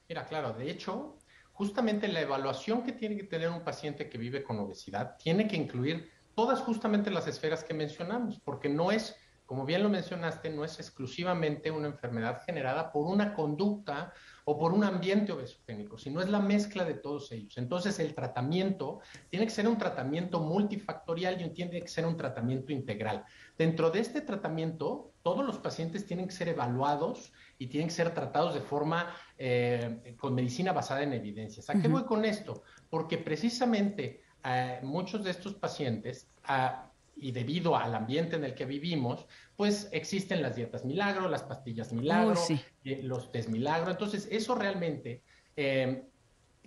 Mira, 0.07 0.25
claro, 0.25 0.53
de 0.53 0.69
hecho, 0.69 1.17
justamente 1.51 2.07
la 2.07 2.21
evaluación 2.21 2.83
que 2.83 2.93
tiene 2.93 3.17
que 3.17 3.23
tener 3.23 3.49
un 3.49 3.63
paciente 3.63 4.07
que 4.07 4.17
vive 4.17 4.43
con 4.43 4.59
obesidad 4.59 5.17
tiene 5.17 5.47
que 5.47 5.57
incluir 5.57 6.11
todas 6.35 6.59
justamente 6.59 7.09
las 7.09 7.27
esferas 7.27 7.63
que 7.63 7.73
mencionamos, 7.73 8.39
porque 8.39 8.69
no 8.69 8.91
es, 8.91 9.15
como 9.47 9.65
bien 9.65 9.81
lo 9.81 9.89
mencionaste, 9.89 10.51
no 10.51 10.63
es 10.63 10.79
exclusivamente 10.79 11.71
una 11.71 11.87
enfermedad 11.87 12.43
generada 12.45 12.91
por 12.91 13.07
una 13.07 13.33
conducta 13.33 14.13
o 14.49 14.57
por 14.57 14.71
un 14.71 14.85
ambiente 14.85 15.33
obesogénico, 15.33 15.97
sino 15.97 16.21
es 16.21 16.29
la 16.29 16.39
mezcla 16.39 16.85
de 16.85 16.93
todos 16.93 17.33
ellos. 17.33 17.57
Entonces 17.57 17.99
el 17.99 18.15
tratamiento 18.15 19.01
tiene 19.29 19.45
que 19.45 19.51
ser 19.51 19.67
un 19.67 19.77
tratamiento 19.77 20.39
multifactorial 20.39 21.41
y 21.41 21.49
tiene 21.49 21.81
que 21.81 21.87
ser 21.89 22.05
un 22.05 22.15
tratamiento 22.15 22.71
integral. 22.71 23.25
Dentro 23.57 23.91
de 23.91 23.99
este 23.99 24.21
tratamiento, 24.21 25.11
todos 25.21 25.45
los 25.45 25.57
pacientes 25.57 26.05
tienen 26.05 26.27
que 26.27 26.33
ser 26.33 26.47
evaluados 26.47 27.33
y 27.59 27.67
tienen 27.67 27.89
que 27.89 27.95
ser 27.95 28.13
tratados 28.13 28.53
de 28.53 28.61
forma 28.61 29.13
eh, 29.37 30.15
con 30.17 30.33
medicina 30.33 30.71
basada 30.71 31.03
en 31.03 31.11
evidencias. 31.11 31.69
¿A 31.69 31.73
qué 31.81 31.89
voy 31.89 32.05
con 32.05 32.23
esto? 32.23 32.63
Porque 32.89 33.17
precisamente 33.17 34.21
eh, 34.45 34.79
muchos 34.81 35.25
de 35.25 35.31
estos 35.31 35.55
pacientes, 35.55 36.29
ah, 36.45 36.89
y 37.19 37.31
debido 37.31 37.75
al 37.75 37.95
ambiente 37.95 38.35
en 38.35 38.43
el 38.43 38.55
que 38.55 38.65
vivimos, 38.65 39.25
pues 39.55 39.89
existen 39.91 40.41
las 40.41 40.55
dietas 40.55 40.85
milagro, 40.85 41.27
las 41.27 41.43
pastillas 41.43 41.91
milagro, 41.93 42.39
eh, 42.83 43.01
los 43.03 43.31
test 43.31 43.49
milagro. 43.49 43.91
Entonces, 43.91 44.27
eso 44.31 44.55
realmente, 44.55 45.23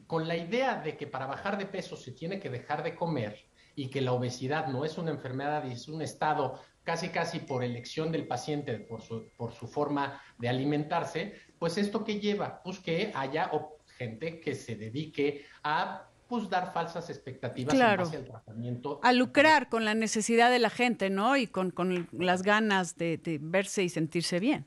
con 0.06 0.26
la 0.26 0.36
idea 0.36 0.76
de 0.76 0.96
que 0.96 1.06
para 1.06 1.26
bajar 1.26 1.56
de 1.56 1.66
peso 1.66 1.96
se 1.96 2.12
tiene 2.12 2.40
que 2.40 2.50
dejar 2.50 2.82
de 2.82 2.96
comer 2.96 3.38
y 3.76 3.88
que 3.88 4.00
la 4.00 4.12
obesidad 4.12 4.66
no 4.66 4.84
es 4.84 4.98
una 4.98 5.10
enfermedad 5.10 5.64
y 5.64 5.72
es 5.72 5.88
un 5.88 6.02
estado 6.02 6.60
casi 6.84 7.10
casi 7.10 7.40
por 7.40 7.62
elección 7.62 8.10
del 8.10 8.26
paciente, 8.26 8.78
por 8.78 9.02
su, 9.02 9.28
por 9.36 9.52
su 9.52 9.66
forma 9.66 10.20
de 10.38 10.48
alimentarse, 10.48 11.34
pues 11.58 11.78
esto 11.78 12.04
que 12.04 12.18
lleva, 12.18 12.62
pues 12.62 12.78
que 12.78 13.12
haya 13.14 13.50
gente 13.96 14.40
que 14.40 14.54
se 14.54 14.76
dedique 14.76 15.44
a 15.62 16.09
pues 16.30 16.48
dar 16.48 16.72
falsas 16.72 17.10
expectativas 17.10 17.74
claro. 17.74 18.08
en 18.12 18.24
tratamiento. 18.24 19.00
A 19.02 19.12
lucrar 19.12 19.68
con 19.68 19.84
la 19.84 19.94
necesidad 19.94 20.48
de 20.48 20.60
la 20.60 20.70
gente, 20.70 21.10
¿no? 21.10 21.36
Y 21.36 21.48
con, 21.48 21.72
con 21.72 22.08
las 22.12 22.42
ganas 22.42 22.96
de, 22.96 23.18
de 23.18 23.38
verse 23.42 23.82
y 23.82 23.88
sentirse 23.88 24.38
bien. 24.38 24.64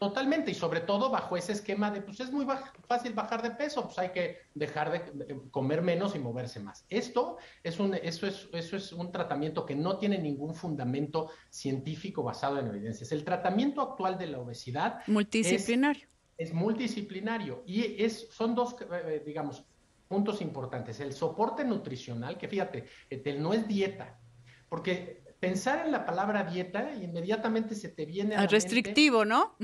Totalmente, 0.00 0.50
y 0.50 0.54
sobre 0.54 0.80
todo 0.80 1.08
bajo 1.08 1.36
ese 1.36 1.52
esquema 1.52 1.90
de, 1.90 2.02
pues 2.02 2.18
es 2.20 2.32
muy 2.32 2.46
fácil 2.88 3.14
bajar 3.14 3.42
de 3.42 3.52
peso, 3.52 3.84
pues 3.84 3.98
hay 3.98 4.10
que 4.10 4.38
dejar 4.54 4.90
de, 4.90 5.40
comer 5.50 5.82
menos 5.82 6.16
y 6.16 6.18
moverse 6.18 6.58
más. 6.58 6.84
Esto 6.88 7.38
es 7.62 7.78
un, 7.78 7.94
eso 7.94 8.26
es, 8.26 8.48
eso 8.52 8.76
es 8.76 8.92
un 8.92 9.12
tratamiento 9.12 9.64
que 9.64 9.76
no 9.76 9.96
tiene 9.96 10.18
ningún 10.18 10.54
fundamento 10.54 11.30
científico 11.48 12.24
basado 12.24 12.58
en 12.58 12.66
evidencias. 12.66 13.12
El 13.12 13.24
tratamiento 13.24 13.80
actual 13.80 14.18
de 14.18 14.26
la 14.26 14.40
obesidad 14.40 15.00
multidisciplinario. 15.06 16.08
Es 16.36 16.52
multidisciplinario 16.52 17.62
y 17.64 18.02
es, 18.02 18.28
son 18.30 18.56
dos, 18.56 18.74
eh, 18.90 19.22
digamos, 19.24 19.64
puntos 20.08 20.40
importantes. 20.40 21.00
El 21.00 21.12
soporte 21.12 21.64
nutricional, 21.64 22.38
que 22.38 22.48
fíjate, 22.48 22.84
el 23.10 23.42
no 23.42 23.52
es 23.52 23.66
dieta, 23.66 24.18
porque 24.68 25.22
pensar 25.40 25.84
en 25.84 25.92
la 25.92 26.06
palabra 26.06 26.44
dieta 26.44 26.94
inmediatamente 26.94 27.74
se 27.74 27.90
te 27.90 28.06
viene 28.06 28.34
a 28.34 28.42
la 28.42 28.46
restrictivo, 28.46 29.24
¿no? 29.24 29.56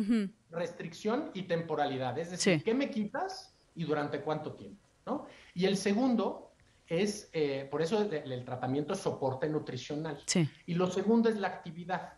Restricción 0.50 1.30
y 1.34 1.42
temporalidad, 1.42 2.18
es 2.18 2.30
decir, 2.30 2.62
¿qué 2.62 2.74
me 2.74 2.90
quitas 2.90 3.54
y 3.74 3.84
durante 3.84 4.20
cuánto 4.20 4.54
tiempo? 4.54 4.86
¿no? 5.06 5.26
Y 5.54 5.64
el 5.66 5.76
segundo 5.76 6.52
es, 6.86 7.30
eh, 7.32 7.66
por 7.70 7.82
eso 7.82 8.02
el, 8.02 8.44
tratamiento 8.44 8.94
es 8.94 9.00
soporte 9.00 9.48
nutricional. 9.48 10.18
Y 10.66 10.74
lo 10.74 10.90
segundo 10.90 11.28
es 11.28 11.36
la 11.36 11.48
actividad. 11.48 12.14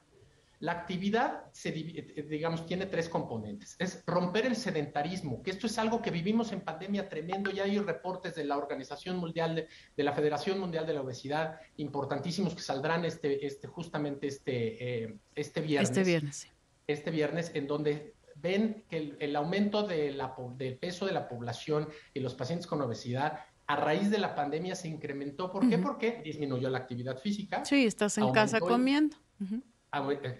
La 0.62 0.70
actividad, 0.70 1.46
se, 1.50 1.70
eh, 1.70 2.24
digamos, 2.30 2.66
tiene 2.66 2.86
tres 2.86 3.08
componentes. 3.08 3.74
Es 3.80 4.04
romper 4.06 4.46
el 4.46 4.54
sedentarismo, 4.54 5.42
que 5.42 5.50
esto 5.50 5.66
es 5.66 5.76
algo 5.76 6.00
que 6.00 6.12
vivimos 6.12 6.52
en 6.52 6.60
pandemia 6.60 7.08
tremendo. 7.08 7.50
Ya 7.50 7.64
hay 7.64 7.80
reportes 7.80 8.36
de 8.36 8.44
la 8.44 8.56
Organización 8.56 9.16
Mundial, 9.16 9.66
de, 9.96 10.02
la 10.04 10.12
Federación 10.12 10.60
Mundial 10.60 10.86
de 10.86 10.92
la 10.94 11.00
Obesidad, 11.00 11.58
importantísimos 11.78 12.54
que 12.54 12.62
saldrán 12.62 13.04
este, 13.04 13.44
este, 13.44 13.66
justamente 13.66 14.28
este, 14.28 15.02
eh, 15.02 15.18
este 15.34 15.62
viernes. 15.62 15.90
Este 15.90 16.04
viernes. 16.04 16.48
Este 16.86 17.10
viernes, 17.10 17.50
en 17.54 17.66
donde 17.66 18.14
ven 18.36 18.84
que 18.88 19.16
el, 19.18 19.34
aumento 19.34 19.84
de 19.84 20.12
la, 20.12 20.32
del 20.56 20.78
peso 20.78 21.06
de 21.06 21.12
la 21.12 21.28
población 21.28 21.88
y 22.14 22.20
los 22.20 22.36
pacientes 22.36 22.68
con 22.68 22.80
obesidad 22.82 23.40
a 23.66 23.74
raíz 23.74 24.12
de 24.12 24.18
la 24.18 24.36
pandemia 24.36 24.76
se 24.76 24.86
incrementó. 24.86 25.50
¿Por 25.50 25.68
qué? 25.68 25.78
Porque 25.78 26.22
disminuyó 26.24 26.70
la 26.70 26.78
actividad 26.78 27.18
física. 27.18 27.64
Sí, 27.64 27.84
estás 27.84 28.16
en 28.16 28.30
casa 28.30 28.60
comiendo. 28.60 29.16
Eh, 29.40 29.58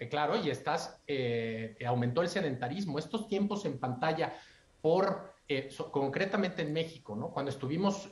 claro, 0.09 0.35
y 0.35 0.49
estás, 0.49 0.99
eh, 1.07 1.77
aumentó 1.85 2.21
el 2.21 2.29
sedentarismo. 2.29 2.97
Estos 2.97 3.27
tiempos 3.27 3.65
en 3.65 3.79
pantalla 3.79 4.33
por, 4.81 5.33
eh, 5.47 5.69
concretamente 5.91 6.63
en 6.63 6.73
México, 6.73 7.15
¿no? 7.15 7.29
Cuando 7.29 7.51
estuvimos 7.51 8.09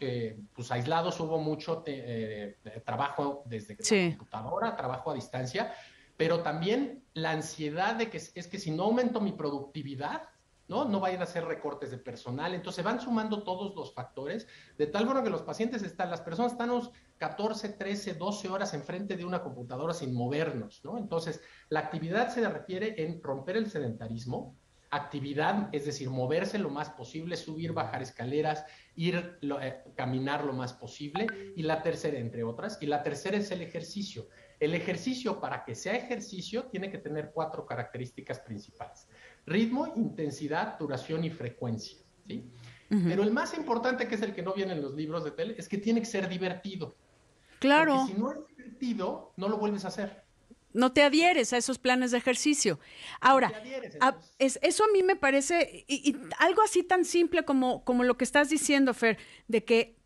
pues 0.54 0.72
aislados 0.72 1.20
hubo 1.20 1.40
mucho 1.40 1.84
trabajo 2.86 3.44
desde 3.46 3.76
la 3.76 4.10
computadora, 4.18 4.76
trabajo 4.76 5.12
a 5.12 5.14
distancia, 5.16 5.74
pero 6.18 6.42
también 6.42 7.04
la 7.14 7.32
ansiedad 7.32 7.96
de 7.96 8.10
que 8.10 8.18
es 8.18 8.48
que 8.48 8.60
si 8.60 8.72
no 8.72 8.84
aumento 8.84 9.20
mi 9.20 9.32
productividad, 9.32 10.30
¿no? 10.72 10.86
No 10.86 11.02
vayan 11.02 11.20
a 11.20 11.26
hacer 11.26 11.44
recortes 11.44 11.92
de 11.92 11.98
personal. 11.98 12.56
Entonces 12.56 12.84
van 12.84 13.02
sumando 13.02 13.44
todos 13.44 13.76
los 13.76 13.94
factores, 13.94 14.48
de 14.78 14.88
tal 14.88 15.06
forma 15.06 15.22
que 15.22 15.30
los 15.30 15.42
pacientes 15.42 15.84
están, 15.84 16.10
las 16.10 16.22
personas 16.22 16.54
están 16.54 16.72
14, 17.22 17.70
13, 17.70 18.16
12 18.16 18.50
horas 18.50 18.74
enfrente 18.74 19.16
de 19.16 19.24
una 19.24 19.44
computadora 19.44 19.94
sin 19.94 20.12
movernos, 20.12 20.82
¿no? 20.84 20.98
Entonces, 20.98 21.40
la 21.70 21.82
actividad 21.82 22.34
se 22.34 22.50
refiere 22.50 22.96
en 22.98 23.22
romper 23.22 23.58
el 23.58 23.70
sedentarismo, 23.70 24.58
actividad, 24.90 25.70
es 25.72 25.86
decir, 25.86 26.10
moverse 26.10 26.58
lo 26.58 26.72
más 26.72 26.90
posible, 26.90 27.38
subir, 27.38 27.74
bajar 27.74 28.02
escaleras, 28.02 28.66
ir, 28.96 29.38
eh, 29.62 29.84
caminar 29.96 30.44
lo 30.44 30.54
más 30.54 30.74
posible, 30.74 31.28
y 31.56 31.62
la 31.62 31.84
tercera, 31.84 32.18
entre 32.18 32.44
otras, 32.44 32.80
y 32.82 32.88
la 32.88 33.04
tercera 33.04 33.38
es 33.38 33.52
el 33.52 33.62
ejercicio. 33.62 34.28
El 34.60 34.74
ejercicio, 34.74 35.40
para 35.40 35.64
que 35.64 35.76
sea 35.76 35.94
ejercicio, 35.94 36.66
tiene 36.72 36.90
que 36.90 36.98
tener 36.98 37.30
cuatro 37.32 37.68
características 37.68 38.40
principales. 38.40 39.08
Ritmo, 39.46 39.94
intensidad, 39.96 40.80
duración 40.80 41.24
y 41.24 41.30
frecuencia. 41.30 42.00
¿sí? 42.28 42.52
Pero 42.90 43.22
el 43.22 43.32
más 43.32 43.56
importante, 43.56 44.08
que 44.08 44.16
es 44.16 44.22
el 44.24 44.34
que 44.34 44.42
no 44.42 44.54
viene 44.54 44.74
en 44.74 44.82
los 44.82 44.96
libros 44.96 45.24
de 45.24 45.32
tele, 45.32 45.56
es 45.58 45.70
que 45.70 45.78
tiene 45.78 46.02
que 46.02 46.08
ser 46.08 46.28
divertido. 46.28 46.98
Claro. 47.62 47.96
Porque 47.96 48.14
si 48.14 48.20
no 48.20 48.32
es 48.32 48.40
divertido, 48.48 49.34
no 49.38 49.48
lo 49.48 49.58
vuelves 49.58 49.86
a 49.86 49.90
hacer. 49.90 50.24
No 50.74 50.94
te 50.94 51.04
adhieres 51.04 51.54
a 51.54 51.58
esos 51.58 51.78
planes 51.78 52.10
de 52.12 52.18
ejercicio. 52.18 52.80
Ahora, 53.20 53.52
eso 54.40 54.84
a 54.84 54.88
mí 54.92 55.04
me 55.04 55.16
parece, 55.16 55.86
y, 55.88 56.18
algo 56.40 56.64
así 56.64 56.82
tan 56.82 57.06
simple 57.06 57.46
como, 57.46 57.84
como 57.84 58.04
lo 58.04 58.18
que 58.18 58.24
estás 58.24 58.50
diciendo, 58.50 58.94
Fer, 58.94 59.18
de 59.48 59.64
que 59.64 60.02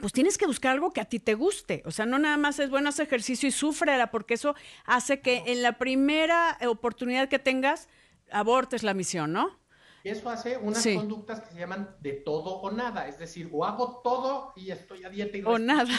pues 0.00 0.12
tienes 0.12 0.36
que 0.36 0.46
buscar 0.46 0.72
algo 0.72 0.92
que 0.92 1.00
a 1.00 1.04
ti 1.04 1.20
te 1.20 1.34
guste. 1.34 1.82
O 1.86 1.92
sea, 1.92 2.04
no 2.04 2.18
nada 2.18 2.36
más 2.36 2.58
es 2.58 2.68
bueno 2.68 2.88
hacer 2.88 3.06
ejercicio 3.06 3.48
y 3.48 3.52
sufrela, 3.52 4.10
porque 4.10 4.34
eso 4.34 4.54
hace 4.84 5.20
que 5.20 5.44
en 5.46 5.62
la 5.62 5.78
primera 5.78 6.58
oportunidad 6.66 7.28
que 7.28 7.38
tengas 7.38 7.88
abortes 8.32 8.82
la 8.82 8.92
misión, 8.92 9.32
¿no? 9.32 9.56
Eso 10.04 10.30
hace 10.30 10.56
unas 10.56 10.84
conductas 10.84 11.40
que 11.40 11.52
se 11.52 11.58
llaman 11.58 11.96
de 12.00 12.12
todo 12.12 12.56
o 12.56 12.70
nada, 12.70 13.08
es 13.08 13.18
decir, 13.18 13.50
o 13.52 13.64
hago 13.64 14.00
todo 14.02 14.52
y 14.56 14.70
estoy 14.70 15.04
a 15.04 15.10
dieta 15.10 15.38
y 15.38 15.42
o 15.44 15.58
nada. 15.58 15.94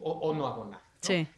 O, 0.00 0.34
no 0.34 0.46
hago 0.46 0.64
nada. 0.66 0.82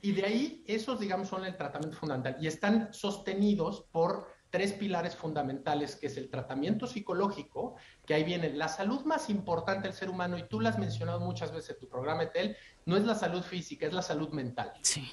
Y 0.03 0.13
de 0.13 0.25
ahí, 0.25 0.65
esos, 0.67 1.01
digamos, 1.01 1.29
son 1.29 1.45
el 1.45 1.57
tratamiento 1.57 1.97
fundamental 1.97 2.37
y 2.39 2.47
están 2.47 2.93
sostenidos 2.93 3.87
por 3.93 4.29
tres 4.51 4.73
pilares 4.73 5.17
fundamentales, 5.17 5.97
que 5.97 6.07
es 6.07 6.17
el 6.17 6.29
tratamiento 6.29 6.87
psicológico, 6.87 7.77
que 8.07 8.15
ahí 8.15 8.25
viene 8.25 8.51
la 8.51 8.69
salud 8.69 9.05
más 9.05 9.31
importante 9.31 9.89
del 9.89 9.97
ser 9.97 10.11
humano, 10.11 10.39
y 10.39 10.45
tú 10.45 10.61
la 10.61 10.69
has 10.69 10.79
mencionado 10.79 11.19
muchas 11.19 11.51
veces 11.51 11.71
en 11.71 11.81
tu 11.81 11.89
programa, 11.89 12.25
Etel, 12.25 12.57
no 12.87 12.97
es 12.97 13.05
la 13.05 13.15
salud 13.15 13.43
física, 13.43 13.87
es 13.87 13.93
la 13.93 14.03
salud 14.03 14.29
mental. 14.31 14.73
Sí 14.83 15.11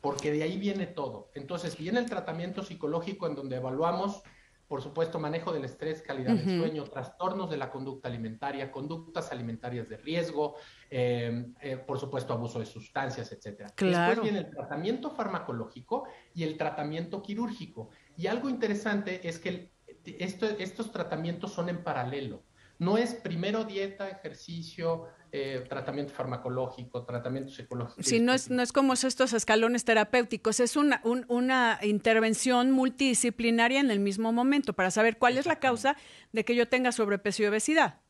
porque 0.00 0.30
de 0.30 0.42
ahí 0.42 0.58
viene 0.58 0.86
todo. 0.86 1.30
Entonces 1.34 1.76
viene 1.76 1.98
el 1.98 2.06
tratamiento 2.06 2.62
psicológico 2.62 3.26
en 3.26 3.34
donde 3.34 3.56
evaluamos, 3.56 4.22
por 4.68 4.82
supuesto, 4.82 5.18
manejo 5.18 5.50
del 5.52 5.64
estrés, 5.64 6.02
calidad 6.02 6.34
del 6.34 6.58
sueño, 6.58 6.84
trastornos 6.84 7.48
de 7.48 7.56
la 7.56 7.70
conducta 7.70 8.08
alimentaria, 8.08 8.70
conductas 8.70 9.32
alimentarias 9.32 9.88
de 9.88 9.96
riesgo, 9.96 10.56
eh, 10.90 11.46
eh, 11.62 11.78
por 11.78 11.98
supuesto, 11.98 12.34
abuso 12.34 12.58
de 12.58 12.66
sustancias, 12.66 13.32
etcétera. 13.32 13.72
Después 13.74 14.20
viene 14.20 14.40
el 14.40 14.50
tratamiento 14.50 15.10
farmacológico 15.10 16.04
y 16.34 16.44
el 16.44 16.58
tratamiento 16.58 17.22
quirúrgico. 17.22 17.88
Y 18.14 18.26
algo 18.26 18.50
interesante 18.50 19.26
es 19.26 19.38
que 19.38 19.72
estos 20.04 20.92
tratamientos 20.92 21.52
son 21.54 21.70
en 21.70 21.82
paralelo. 21.82 22.44
No 22.78 22.98
es 22.98 23.14
primero 23.14 23.64
dieta, 23.64 24.08
ejercicio, 24.08 25.06
eh, 25.32 25.64
tratamiento 25.68 26.12
farmacológico, 26.12 27.04
tratamiento 27.04 27.52
psicológico. 27.52 28.02
Sí, 28.02 28.20
no 28.20 28.32
es, 28.32 28.50
no 28.50 28.62
es 28.62 28.72
como 28.72 28.94
estos 28.94 29.32
escalones 29.32 29.84
terapéuticos, 29.84 30.60
es 30.60 30.76
una, 30.76 31.02
una 31.04 31.78
intervención 31.82 32.70
multidisciplinaria 32.70 33.80
en 33.80 33.90
el 33.90 34.00
mismo 34.00 34.32
momento 34.32 34.72
para 34.72 34.90
saber 34.90 35.18
cuál 35.18 35.38
es 35.38 35.46
la 35.46 35.56
causa 35.56 35.96
de 36.32 36.44
que 36.44 36.54
yo 36.54 36.68
tenga 36.68 36.92
sobrepeso 36.92 37.42
y 37.42 37.46
obesidad. 37.46 38.00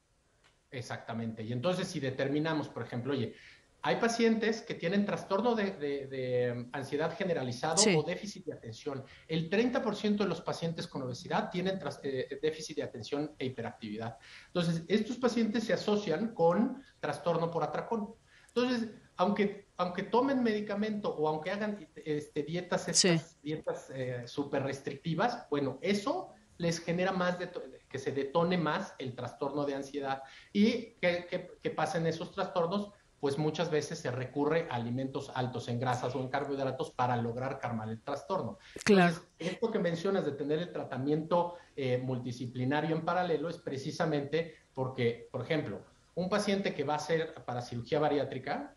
Exactamente. 0.71 1.43
Y 1.43 1.53
entonces 1.53 1.89
si 1.89 2.01
determinamos, 2.01 2.69
por 2.69 2.83
ejemplo, 2.83 3.13
oye, 3.13 3.35
hay 3.83 3.97
pacientes 3.97 4.63
que 4.63 4.75
tienen 4.75 5.05
trastorno 5.05 5.55
de, 5.55 6.53
um, 6.53 6.69
ansiedad 6.73 7.17
generalizado 7.17 7.83
o 7.97 8.03
déficit 8.03 8.47
de 8.47 8.53
atención. 8.53 9.05
El 9.29 9.49
30% 9.49 10.17
de 10.19 10.27
los 10.27 10.41
pacientes 10.41 10.89
con 10.89 11.03
obesidad 11.03 11.49
tienen 11.51 11.79
eh, 12.03 12.39
déficit 12.43 12.77
de 12.77 12.83
atención 12.83 13.33
e 13.39 13.47
hiperactividad. 13.47 14.19
Entonces, 14.47 14.83
estos 14.89 15.17
pacientes 15.17 15.65
se 15.65 15.73
asocian 15.73 16.35
con 16.35 16.83
trastorno 16.99 17.51
por 17.51 17.63
atracón. 17.63 18.15
Entonces, 18.49 18.91
aunque, 19.17 19.69
aunque 19.77 20.03
tomen 20.03 20.43
medicamento 20.43 21.15
o 21.15 21.29
aunque 21.29 21.53
hagan 21.53 21.89
este, 21.95 22.43
dietas, 22.43 22.89
estas, 22.89 23.41
dietas 23.43 23.91
eh, 23.95 24.25
súper 24.27 24.65
restrictivas, 24.65 25.47
bueno, 25.51 25.79
eso 25.83 26.31
les 26.57 26.81
genera 26.81 27.13
más 27.13 27.39
de 27.39 27.49
que 27.89 27.99
se 27.99 28.11
detone 28.11 28.59
más 28.59 28.95
el 28.99 29.15
trastorno 29.15 29.65
de 29.65 29.77
ansiedad 29.77 30.23
y 30.53 30.95
que, 31.01 31.57
que 31.63 31.71
pasen 31.71 32.07
esos 32.09 32.33
trastornos 32.33 32.91
pues 33.21 33.39
muchas 33.39 33.71
veces 33.71 33.99
se 33.99 34.11
recurre 34.11 34.69
a 34.71 34.77
alimentos 34.77 35.31
altos 35.35 35.69
en 35.69 35.81
grasas 35.81 36.15
o 36.15 36.21
en 36.21 36.29
carbohidratos 36.29 36.91
para 36.91 37.17
lograr 37.17 37.59
calmar 37.59 37.89
el 37.89 38.01
trastorno. 38.03 38.59
Claro. 38.85 39.17
esto 39.39 39.71
que 39.71 39.79
mencionas 39.79 40.25
de 40.25 40.33
tener 40.33 40.61
el 40.61 40.73
tratamiento 40.73 41.55
eh, 41.77 41.99
multidisciplinario 41.99 42.95
en 42.95 43.05
paralelo 43.05 43.49
es 43.49 43.59
precisamente 43.59 44.55
porque, 44.75 45.29
por 45.33 45.43
ejemplo, 45.43 45.81
un 46.15 46.29
paciente 46.29 46.75
que 46.75 46.85
va 46.85 46.95
a 46.95 47.01
ser 47.01 47.35
para 47.45 47.63
cirugía 47.63 47.99
bariátrica, 47.99 48.75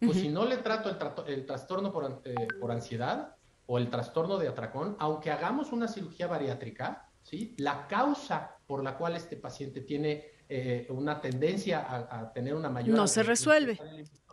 pues 0.00 0.18
si 0.18 0.28
no 0.28 0.44
le 0.44 0.58
trato 0.58 0.90
el, 1.26 1.44
trastorno 1.44 1.92
por, 1.92 2.22
eh, 2.24 2.46
por, 2.60 2.70
ansiedad 2.70 3.34
o 3.66 3.78
el 3.78 3.90
trastorno 3.90 4.38
de 4.38 4.46
atracón, 4.46 4.96
aunque 5.00 5.32
hagamos 5.32 5.72
una 5.72 5.88
cirugía 5.88 6.28
bariátrica, 6.28 7.08
¿sí? 7.22 7.54
la 7.58 7.88
causa 7.88 8.58
por 8.66 8.84
la 8.84 8.96
cual 8.96 9.16
este 9.16 9.36
paciente 9.36 9.80
tiene 9.80 10.37
eh, 10.48 10.86
una 10.90 11.20
tendencia 11.20 11.86
a, 11.88 12.32
tener 12.32 12.54
una 12.54 12.68
mayor... 12.68 12.96
No 12.96 13.06
se 13.06 13.22
resuelve. 13.22 13.78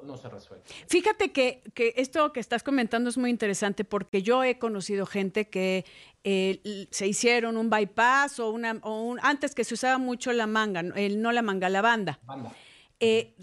No 0.03 0.17
se 0.17 0.29
resuelve. 0.29 0.63
Fíjate 0.87 1.31
que, 1.31 1.63
que, 1.73 1.93
esto 1.97 2.31
que 2.31 2.39
estás 2.39 2.63
comentando 2.63 3.09
es 3.09 3.17
muy 3.17 3.29
interesante 3.29 3.83
porque 3.83 4.21
yo 4.21 4.43
he 4.43 4.59
conocido 4.59 5.05
gente 5.05 5.49
que 5.49 5.85
eh, 6.23 6.87
se 6.91 7.07
hicieron 7.07 7.57
un 7.57 7.69
bypass 7.69 8.39
o 8.39 8.49
una... 8.49 8.79
O 8.81 9.01
un, 9.03 9.19
antes 9.23 9.55
que 9.55 9.63
se 9.63 9.73
usaba 9.73 9.97
mucho 9.97 10.31
la 10.31 10.47
manga, 10.47 10.81
el, 10.81 11.21
no 11.21 11.31
la 11.31 11.41
manga, 11.41 11.69
la 11.69 11.81
banda. 11.81 12.19
Banda 12.23 12.51
eh, 12.99 13.35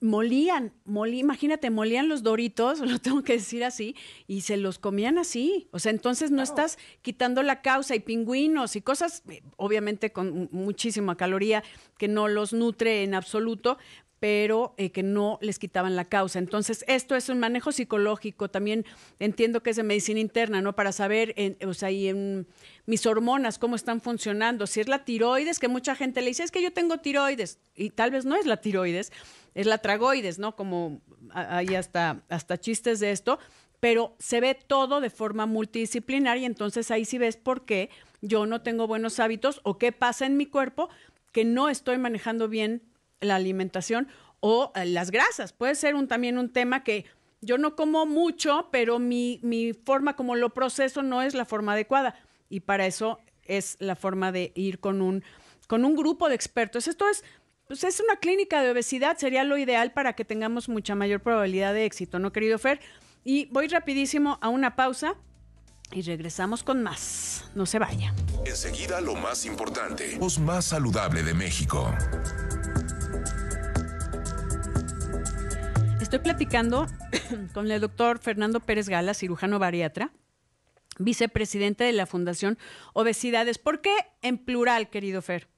molían, 0.00 0.74
imagínate, 0.86 1.70
molían 1.70 2.08
los 2.08 2.22
doritos, 2.22 2.80
lo 2.80 2.98
tengo 2.98 3.22
que 3.22 3.34
decir 3.34 3.64
así, 3.64 3.96
y 4.26 4.42
se 4.42 4.56
los 4.56 4.78
comían 4.78 5.18
así. 5.18 5.68
O 5.72 5.78
sea, 5.78 5.90
entonces 5.90 6.30
no 6.30 6.42
estás 6.42 6.78
quitando 7.02 7.42
la 7.42 7.62
causa 7.62 7.94
y 7.94 8.00
pingüinos 8.00 8.76
y 8.76 8.82
cosas, 8.82 9.22
eh, 9.28 9.42
obviamente 9.56 10.12
con 10.12 10.48
muchísima 10.52 11.16
caloría 11.16 11.64
que 11.96 12.08
no 12.08 12.28
los 12.28 12.52
nutre 12.52 13.02
en 13.02 13.14
absoluto, 13.14 13.78
pero 14.20 14.74
eh, 14.76 14.90
que 14.90 15.02
no 15.02 15.38
les 15.40 15.58
quitaban 15.58 15.96
la 15.96 16.04
causa. 16.04 16.38
Entonces, 16.38 16.84
esto 16.88 17.14
es 17.14 17.28
un 17.28 17.38
manejo 17.38 17.72
psicológico, 17.72 18.48
también 18.48 18.84
entiendo 19.18 19.62
que 19.62 19.70
es 19.70 19.76
de 19.76 19.82
medicina 19.82 20.20
interna, 20.20 20.60
¿no? 20.60 20.74
Para 20.74 20.92
saber, 20.92 21.34
en, 21.36 21.56
o 21.66 21.74
sea, 21.74 21.90
y 21.90 22.08
en 22.08 22.46
mis 22.86 23.06
hormonas, 23.06 23.58
cómo 23.58 23.76
están 23.76 24.00
funcionando, 24.00 24.66
si 24.66 24.80
es 24.80 24.88
la 24.88 25.04
tiroides, 25.04 25.58
que 25.58 25.68
mucha 25.68 25.94
gente 25.94 26.20
le 26.20 26.28
dice, 26.28 26.42
es 26.42 26.50
que 26.50 26.62
yo 26.62 26.72
tengo 26.72 26.98
tiroides, 26.98 27.58
y 27.76 27.90
tal 27.90 28.10
vez 28.10 28.24
no 28.24 28.34
es 28.34 28.46
la 28.46 28.58
tiroides, 28.58 29.12
es 29.54 29.66
la 29.66 29.78
tragoides, 29.78 30.38
¿no? 30.38 30.56
Como 30.56 31.00
hay 31.32 31.74
hasta, 31.74 32.22
hasta 32.28 32.58
chistes 32.58 33.00
de 33.00 33.12
esto, 33.12 33.38
pero 33.80 34.16
se 34.18 34.40
ve 34.40 34.54
todo 34.54 35.00
de 35.00 35.10
forma 35.10 35.46
multidisciplinaria, 35.46 36.46
entonces 36.46 36.90
ahí 36.90 37.04
sí 37.04 37.18
ves 37.18 37.36
por 37.36 37.64
qué 37.64 37.90
yo 38.20 38.46
no 38.46 38.62
tengo 38.62 38.88
buenos 38.88 39.20
hábitos 39.20 39.60
o 39.62 39.78
qué 39.78 39.92
pasa 39.92 40.26
en 40.26 40.36
mi 40.36 40.46
cuerpo 40.46 40.88
que 41.32 41.44
no 41.44 41.68
estoy 41.68 41.98
manejando 41.98 42.48
bien 42.48 42.82
la 43.20 43.36
alimentación 43.36 44.08
o 44.40 44.72
eh, 44.74 44.84
las 44.86 45.10
grasas. 45.10 45.52
Puede 45.52 45.74
ser 45.74 45.94
un, 45.94 46.08
también 46.08 46.38
un 46.38 46.52
tema 46.52 46.84
que 46.84 47.04
yo 47.40 47.58
no 47.58 47.76
como 47.76 48.06
mucho, 48.06 48.68
pero 48.70 48.98
mi, 48.98 49.40
forma 49.84 50.16
como 50.16 50.36
lo 50.36 50.50
proceso 50.50 51.02
no 51.02 51.22
es 51.22 51.34
la 51.34 51.44
forma 51.44 51.72
adecuada. 51.72 52.14
Y 52.48 52.60
para 52.60 52.86
eso 52.86 53.20
es 53.44 53.76
la 53.80 53.96
forma 53.96 54.32
de 54.32 54.52
ir 54.54 54.80
con 54.80 55.02
un, 55.02 55.22
con 55.66 55.84
un 55.84 55.96
grupo 55.96 56.28
de 56.28 56.34
expertos. 56.34 56.88
Esto 56.88 57.08
es, 57.08 57.24
pues 57.66 57.84
es 57.84 58.00
una 58.00 58.16
clínica 58.16 58.62
de 58.62 58.70
obesidad, 58.70 59.16
sería 59.18 59.44
lo 59.44 59.58
ideal 59.58 59.92
para 59.92 60.14
que 60.14 60.24
tengamos 60.24 60.68
mucha 60.68 60.94
mayor 60.94 61.20
probabilidad 61.20 61.74
de 61.74 61.84
éxito, 61.84 62.18
¿no, 62.18 62.32
querido 62.32 62.58
Fer? 62.58 62.80
Y 63.24 63.46
voy 63.46 63.68
rapidísimo 63.68 64.38
a 64.40 64.48
una 64.48 64.74
pausa 64.74 65.14
y 65.92 66.02
regresamos 66.02 66.62
con 66.62 66.82
más. 66.82 67.50
No 67.54 67.66
se 67.66 67.78
vaya. 67.78 68.14
Enseguida 68.44 69.00
lo 69.00 69.14
más 69.14 69.44
importante, 69.44 70.16
voz 70.18 70.38
más 70.38 70.66
saludable 70.66 71.22
de 71.22 71.34
México. 71.34 71.92
Estoy 76.08 76.20
platicando 76.20 76.86
con 77.52 77.70
el 77.70 77.82
doctor 77.82 78.18
Fernando 78.18 78.60
Pérez 78.60 78.88
Gala, 78.88 79.12
cirujano 79.12 79.58
bariatra, 79.58 80.10
vicepresidente 80.98 81.84
de 81.84 81.92
la 81.92 82.06
Fundación 82.06 82.56
Obesidades. 82.94 83.58
¿Por 83.58 83.82
qué 83.82 83.94
en 84.22 84.42
plural, 84.42 84.88
querido 84.88 85.20
Fer? 85.20 85.48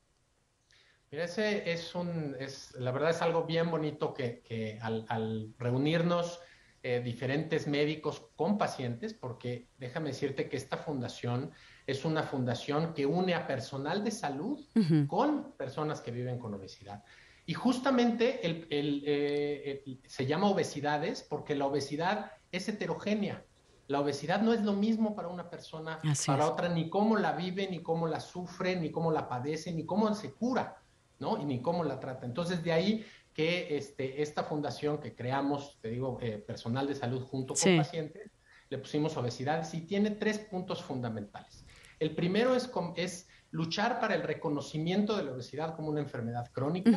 Mira, 1.12 1.26
ese 1.26 1.71
es 1.71 1.95
un, 1.95 2.35
es, 2.40 2.75
la 2.76 2.90
verdad 2.90 3.11
es 3.11 3.23
algo 3.23 3.45
bien 3.45 3.71
bonito 3.71 4.12
que, 4.12 4.76
al, 4.83 5.54
reunirnos 5.57 6.40
eh, 6.83 7.00
diferentes 7.00 7.69
médicos 7.69 8.21
con 8.35 8.59
pacientes, 8.59 9.14
porque 9.14 9.69
déjame 9.78 10.09
decirte 10.09 10.49
que 10.49 10.57
esta 10.57 10.78
fundación 10.78 11.52
es 11.87 12.04
una 12.04 12.25
fundación 12.25 12.92
que 12.92 13.07
une 13.07 13.35
a 13.35 13.47
personal 13.47 14.02
de 14.02 14.11
salud 14.11 14.59
con 15.07 15.52
personas 15.52 16.00
que 16.00 16.11
viven 16.11 16.40
con 16.40 16.54
obesidad. 16.54 17.04
Y 17.50 17.54
justamente 17.54 18.38
eh, 18.45 19.83
se 20.07 20.25
llama 20.25 20.49
obesidades 20.49 21.26
porque 21.28 21.57
la 21.57 21.66
obesidad 21.66 22.30
es 22.52 22.69
heterogénea. 22.69 23.45
La 23.88 23.99
obesidad 23.99 24.40
no 24.40 24.52
es 24.52 24.62
lo 24.62 24.73
mismo 24.73 25.16
para 25.16 25.26
una 25.26 25.50
persona, 25.50 25.99
para 26.26 26.47
otra, 26.47 26.69
ni 26.69 26.88
cómo 26.88 27.16
la 27.16 27.33
vive, 27.33 27.66
ni 27.69 27.83
cómo 27.83 28.07
la 28.07 28.21
sufre, 28.21 28.76
ni 28.76 28.92
cómo 28.92 29.11
la 29.11 29.28
padece, 29.28 29.73
ni 29.73 29.85
cómo 29.85 30.14
se 30.14 30.33
cura, 30.33 30.80
¿no? 31.19 31.42
Y 31.42 31.45
ni 31.45 31.61
cómo 31.61 31.83
la 31.83 31.99
trata. 31.99 32.25
Entonces, 32.25 32.62
de 32.62 32.71
ahí 32.71 33.04
que 33.35 33.76
este, 33.76 34.23
esta 34.23 34.45
fundación 34.45 34.99
que 34.99 35.16
creamos, 35.16 35.76
te 35.83 35.88
digo, 35.88 36.19
eh, 36.23 36.38
personal 36.38 36.87
de 36.87 36.95
salud 36.95 37.25
junto 37.25 37.54
con 37.54 37.78
pacientes, 37.78 38.30
le 38.69 38.78
pusimos 38.78 39.16
obesidades 39.16 39.75
y 39.75 39.80
tiene 39.80 40.12
tres 40.12 40.38
puntos 40.38 40.85
fundamentales. 40.85 41.66
El 41.99 42.14
primero 42.14 42.54
es, 42.54 42.71
es 42.95 43.28
luchar 43.50 43.99
para 43.99 44.14
el 44.14 44.23
reconocimiento 44.23 45.16
de 45.16 45.25
la 45.25 45.33
obesidad 45.33 45.75
como 45.75 45.88
una 45.88 46.00
enfermedad 46.00 46.49
crónica. 46.52 46.97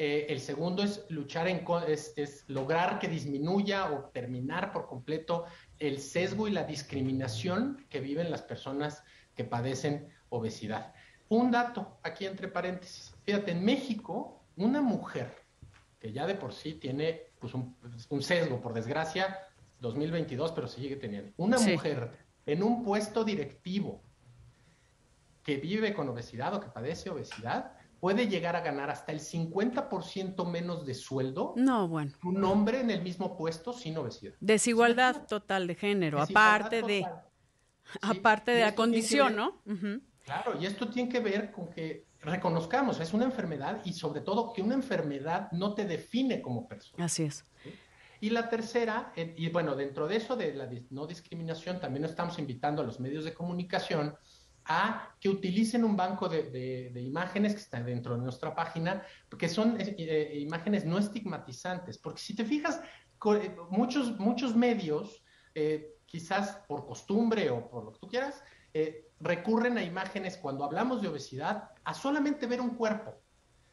Eh, 0.00 0.26
el 0.28 0.38
segundo 0.38 0.84
es 0.84 1.04
luchar 1.08 1.48
en 1.48 1.64
es, 1.88 2.44
lograr 2.46 3.00
que 3.00 3.08
disminuya 3.08 3.92
o 3.92 4.04
terminar 4.10 4.70
por 4.72 4.86
completo 4.86 5.46
el 5.80 5.98
sesgo 5.98 6.46
y 6.46 6.52
la 6.52 6.62
discriminación 6.62 7.84
que 7.90 7.98
viven 7.98 8.30
las 8.30 8.42
personas 8.42 9.02
que 9.34 9.42
padecen 9.42 10.08
obesidad. 10.28 10.94
Un 11.28 11.50
dato 11.50 11.98
aquí 12.04 12.26
entre 12.26 12.46
paréntesis. 12.46 13.12
Fíjate, 13.24 13.50
en 13.50 13.64
México, 13.64 14.44
una 14.56 14.80
mujer 14.80 15.34
que 15.98 16.12
ya 16.12 16.28
de 16.28 16.36
por 16.36 16.52
sí 16.52 16.74
tiene 16.74 17.32
pues, 17.40 17.52
un, 17.54 18.22
sesgo, 18.22 18.60
por 18.60 18.74
desgracia, 18.74 19.36
2022, 19.80 20.52
pero 20.52 20.68
sigue 20.68 20.94
teniendo. 20.94 21.32
Una 21.36 21.58
mujer 21.58 22.12
en 22.46 22.62
un 22.62 22.84
puesto 22.84 23.24
directivo 23.24 24.00
que 25.42 25.56
vive 25.56 25.92
con 25.92 26.08
obesidad 26.08 26.54
o 26.54 26.60
que 26.60 26.68
padece 26.68 27.10
obesidad, 27.10 27.72
puede 28.00 28.28
llegar 28.28 28.56
a 28.56 28.60
ganar 28.60 28.90
hasta 28.90 29.12
el 29.12 29.20
50% 29.20 30.48
menos 30.48 30.86
de 30.86 30.94
sueldo. 30.94 31.54
No, 31.56 31.88
bueno. 31.88 32.12
Un 32.24 32.44
hombre 32.44 32.80
en 32.80 32.90
el 32.90 33.02
mismo 33.02 33.36
puesto 33.36 33.72
sin 33.72 33.96
obesidad. 33.96 34.34
Desigualdad 34.40 35.26
total 35.26 35.66
de 35.66 35.74
género, 35.74 36.20
aparte 36.20 36.82
de 36.82 37.06
aparte 38.02 38.52
de 38.52 38.60
la 38.60 38.74
condición, 38.74 39.36
¿no? 39.36 39.62
Claro, 40.24 40.60
y 40.60 40.66
esto 40.66 40.88
tiene 40.88 41.08
que 41.08 41.20
ver 41.20 41.50
con 41.52 41.68
que 41.70 42.06
reconozcamos, 42.20 43.00
es 43.00 43.14
una 43.14 43.24
enfermedad 43.24 43.80
y 43.84 43.92
sobre 43.92 44.20
todo 44.20 44.52
que 44.52 44.60
una 44.60 44.74
enfermedad 44.74 45.50
no 45.52 45.74
te 45.74 45.86
define 45.86 46.42
como 46.42 46.68
persona. 46.68 47.04
Así 47.04 47.24
es. 47.24 47.44
Y 48.20 48.30
la 48.30 48.48
tercera, 48.48 49.12
y 49.16 49.48
bueno, 49.50 49.76
dentro 49.76 50.08
de 50.08 50.16
eso 50.16 50.36
de 50.36 50.52
la 50.52 50.68
no 50.90 51.06
discriminación, 51.06 51.80
también 51.80 52.04
estamos 52.04 52.38
invitando 52.38 52.82
a 52.82 52.84
los 52.84 52.98
medios 52.98 53.24
de 53.24 53.32
comunicación 53.32 54.16
a 54.68 55.14
que 55.18 55.30
utilicen 55.30 55.82
un 55.82 55.96
banco 55.96 56.28
de, 56.28 56.92
imágenes 56.94 57.54
que 57.54 57.60
está 57.60 57.82
dentro 57.82 58.16
de 58.16 58.22
nuestra 58.22 58.54
página, 58.54 59.02
que 59.38 59.48
son 59.48 59.80
eh, 59.80 59.96
eh, 59.98 60.38
imágenes 60.40 60.84
no 60.84 60.98
estigmatizantes, 60.98 61.98
porque 61.98 62.20
si 62.20 62.36
te 62.36 62.44
fijas, 62.44 62.80
eh, 62.80 63.56
muchos, 63.70 64.18
muchos 64.18 64.54
medios, 64.54 65.24
quizás 66.06 66.60
por 66.68 66.86
costumbre 66.86 67.50
o 67.50 67.68
por 67.68 67.84
lo 67.84 67.92
que 67.92 67.98
tú 67.98 68.06
quieras, 68.06 68.44
recurren 69.18 69.76
a 69.76 69.82
imágenes 69.82 70.36
cuando 70.36 70.64
hablamos 70.64 71.02
de 71.02 71.08
obesidad 71.08 71.70
a 71.82 71.94
solamente 71.94 72.46
ver 72.46 72.60
un 72.60 72.76
cuerpo. 72.76 73.14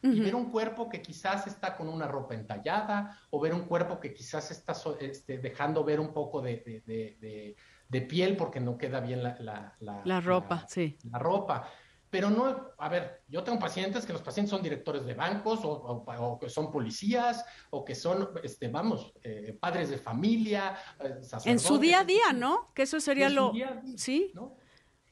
Y 0.01 0.19
ver 0.19 0.35
un 0.35 0.51
cuerpo 0.51 0.87
que 0.87 1.01
quizás 1.01 1.47
está 1.47 1.75
con 1.75 1.87
una 1.87 2.07
ropa 2.07 2.35
entallada, 2.35 3.19
o 3.31 3.39
ver 3.39 3.55
un 3.55 3.65
cuerpo 3.65 3.99
que 3.99 4.13
quizás 4.13 4.51
está 4.51 4.75
este, 4.99 5.39
dejando 5.39 5.83
ver 5.83 5.99
un 5.99 6.13
poco 6.13 6.41
de 6.41 6.83
de 6.85 7.55
piel 8.01 8.35
porque 8.35 8.59
no 8.59 8.77
queda 8.77 8.99
bien 8.99 9.23
la, 9.23 9.75
la, 10.03 10.21
ropa, 10.21 10.65
sí. 10.67 10.97
La 11.09 11.19
ropa. 11.19 11.69
Pero 12.09 12.29
no, 12.29 12.69
a 12.77 12.87
ver, 12.87 13.23
yo 13.27 13.43
tengo 13.43 13.59
pacientes 13.59 14.05
que 14.05 14.13
los 14.13 14.21
pacientes 14.21 14.49
son 14.49 14.63
directores 14.63 15.05
de 15.05 15.13
bancos 15.13 15.59
o, 15.63 16.39
que 16.39 16.49
son 16.49 16.71
policías 16.71 17.43
o 17.71 17.83
que 17.83 17.93
son, 17.93 18.29
este, 18.41 18.69
vamos, 18.69 19.13
eh, 19.21 19.57
padres 19.59 19.89
de 19.89 19.97
familia, 19.97 20.77
eh, 21.03 21.19
En 21.43 21.59
su 21.59 21.77
día 21.77 21.99
a 21.99 22.03
día, 22.05 22.31
¿no? 22.33 22.71
Que 22.73 22.83
eso 22.83 22.99
sería 22.99 23.29
lo... 23.29 23.51
sí. 23.97 24.31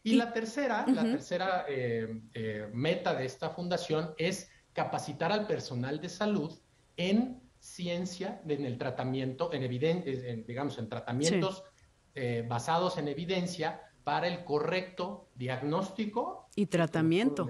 Y, 0.02 0.16
la 0.16 0.32
tercera, 0.32 0.86
la 0.88 1.04
tercera 1.04 1.66
eh, 1.68 2.70
meta 2.74 3.14
de 3.14 3.26
esta 3.26 3.50
fundación 3.50 4.14
es 4.18 4.50
capacitar 4.72 5.32
al 5.32 5.46
personal 5.48 6.00
de 6.00 6.10
salud 6.10 6.58
en 6.96 7.42
ciencia, 7.60 8.42
en 8.48 8.66
el 8.66 8.78
tratamiento, 8.78 9.52
en 9.52 9.64
evidencia, 9.64 10.14
digamos, 10.46 10.78
en 10.78 10.90
tratamientos 10.90 11.64
eh, 12.16 12.46
basados 12.48 12.98
en 12.98 13.08
evidencia 13.08 13.82
para 14.04 14.28
el 14.28 14.44
correcto 14.44 15.30
diagnóstico 15.36 16.48
y 16.56 16.68
tratamiento. 16.68 17.50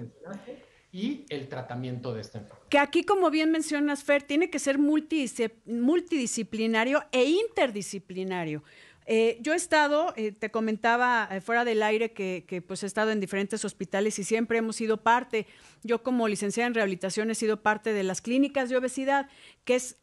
Y 0.90 1.26
el 1.28 1.48
tratamiento 1.48 2.14
de 2.14 2.20
esta 2.20 2.38
enfermedad. 2.38 2.66
Que 2.68 2.78
aquí, 2.78 3.02
como 3.02 3.28
bien 3.28 3.50
mencionas, 3.50 4.04
Fer, 4.04 4.22
tiene 4.22 4.48
que 4.48 4.58
ser 4.58 4.78
multidisciplinario 4.78 7.02
e 7.10 7.24
interdisciplinario. 7.24 8.62
Eh, 9.06 9.36
yo 9.42 9.52
he 9.52 9.56
estado, 9.56 10.14
eh, 10.16 10.32
te 10.32 10.50
comentaba 10.50 11.28
fuera 11.42 11.66
del 11.66 11.82
aire 11.82 12.12
que, 12.12 12.46
que, 12.48 12.62
pues 12.62 12.84
he 12.84 12.86
estado 12.86 13.10
en 13.10 13.20
diferentes 13.20 13.62
hospitales 13.64 14.18
y 14.18 14.24
siempre 14.24 14.56
hemos 14.56 14.76
sido 14.76 15.02
parte, 15.02 15.46
yo 15.82 16.02
como 16.02 16.26
licenciada 16.26 16.68
en 16.68 16.74
rehabilitación 16.74 17.30
he 17.30 17.34
sido 17.34 17.60
parte 17.60 17.92
de 17.92 18.02
las 18.02 18.22
clínicas 18.22 18.70
de 18.70 18.78
obesidad, 18.78 19.28
que 19.64 19.74
es 19.74 19.98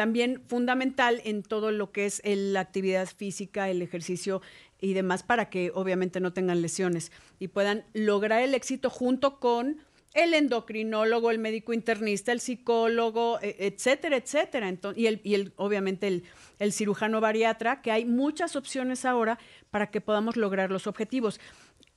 también 0.00 0.42
fundamental 0.48 1.20
en 1.26 1.42
todo 1.42 1.72
lo 1.72 1.92
que 1.92 2.06
es 2.06 2.22
la 2.24 2.60
actividad 2.60 3.06
física, 3.06 3.68
el 3.68 3.82
ejercicio 3.82 4.40
y 4.80 4.94
demás 4.94 5.22
para 5.22 5.50
que 5.50 5.72
obviamente 5.74 6.20
no 6.20 6.32
tengan 6.32 6.62
lesiones 6.62 7.12
y 7.38 7.48
puedan 7.48 7.84
lograr 7.92 8.40
el 8.40 8.54
éxito 8.54 8.88
junto 8.88 9.38
con 9.40 9.82
el 10.14 10.32
endocrinólogo, 10.32 11.30
el 11.30 11.38
médico 11.38 11.74
internista, 11.74 12.32
el 12.32 12.40
psicólogo, 12.40 13.40
e, 13.42 13.56
etcétera, 13.58 14.16
etcétera. 14.16 14.74
y, 14.96 15.04
el, 15.04 15.20
y 15.22 15.34
el, 15.34 15.52
obviamente 15.56 16.08
el, 16.08 16.24
el 16.58 16.72
cirujano 16.72 17.20
bariatra, 17.20 17.82
que 17.82 17.90
hay 17.90 18.06
muchas 18.06 18.56
opciones 18.56 19.04
ahora 19.04 19.38
para 19.70 19.90
que 19.90 20.00
podamos 20.00 20.38
lograr 20.38 20.70
los 20.70 20.86
objetivos. 20.86 21.38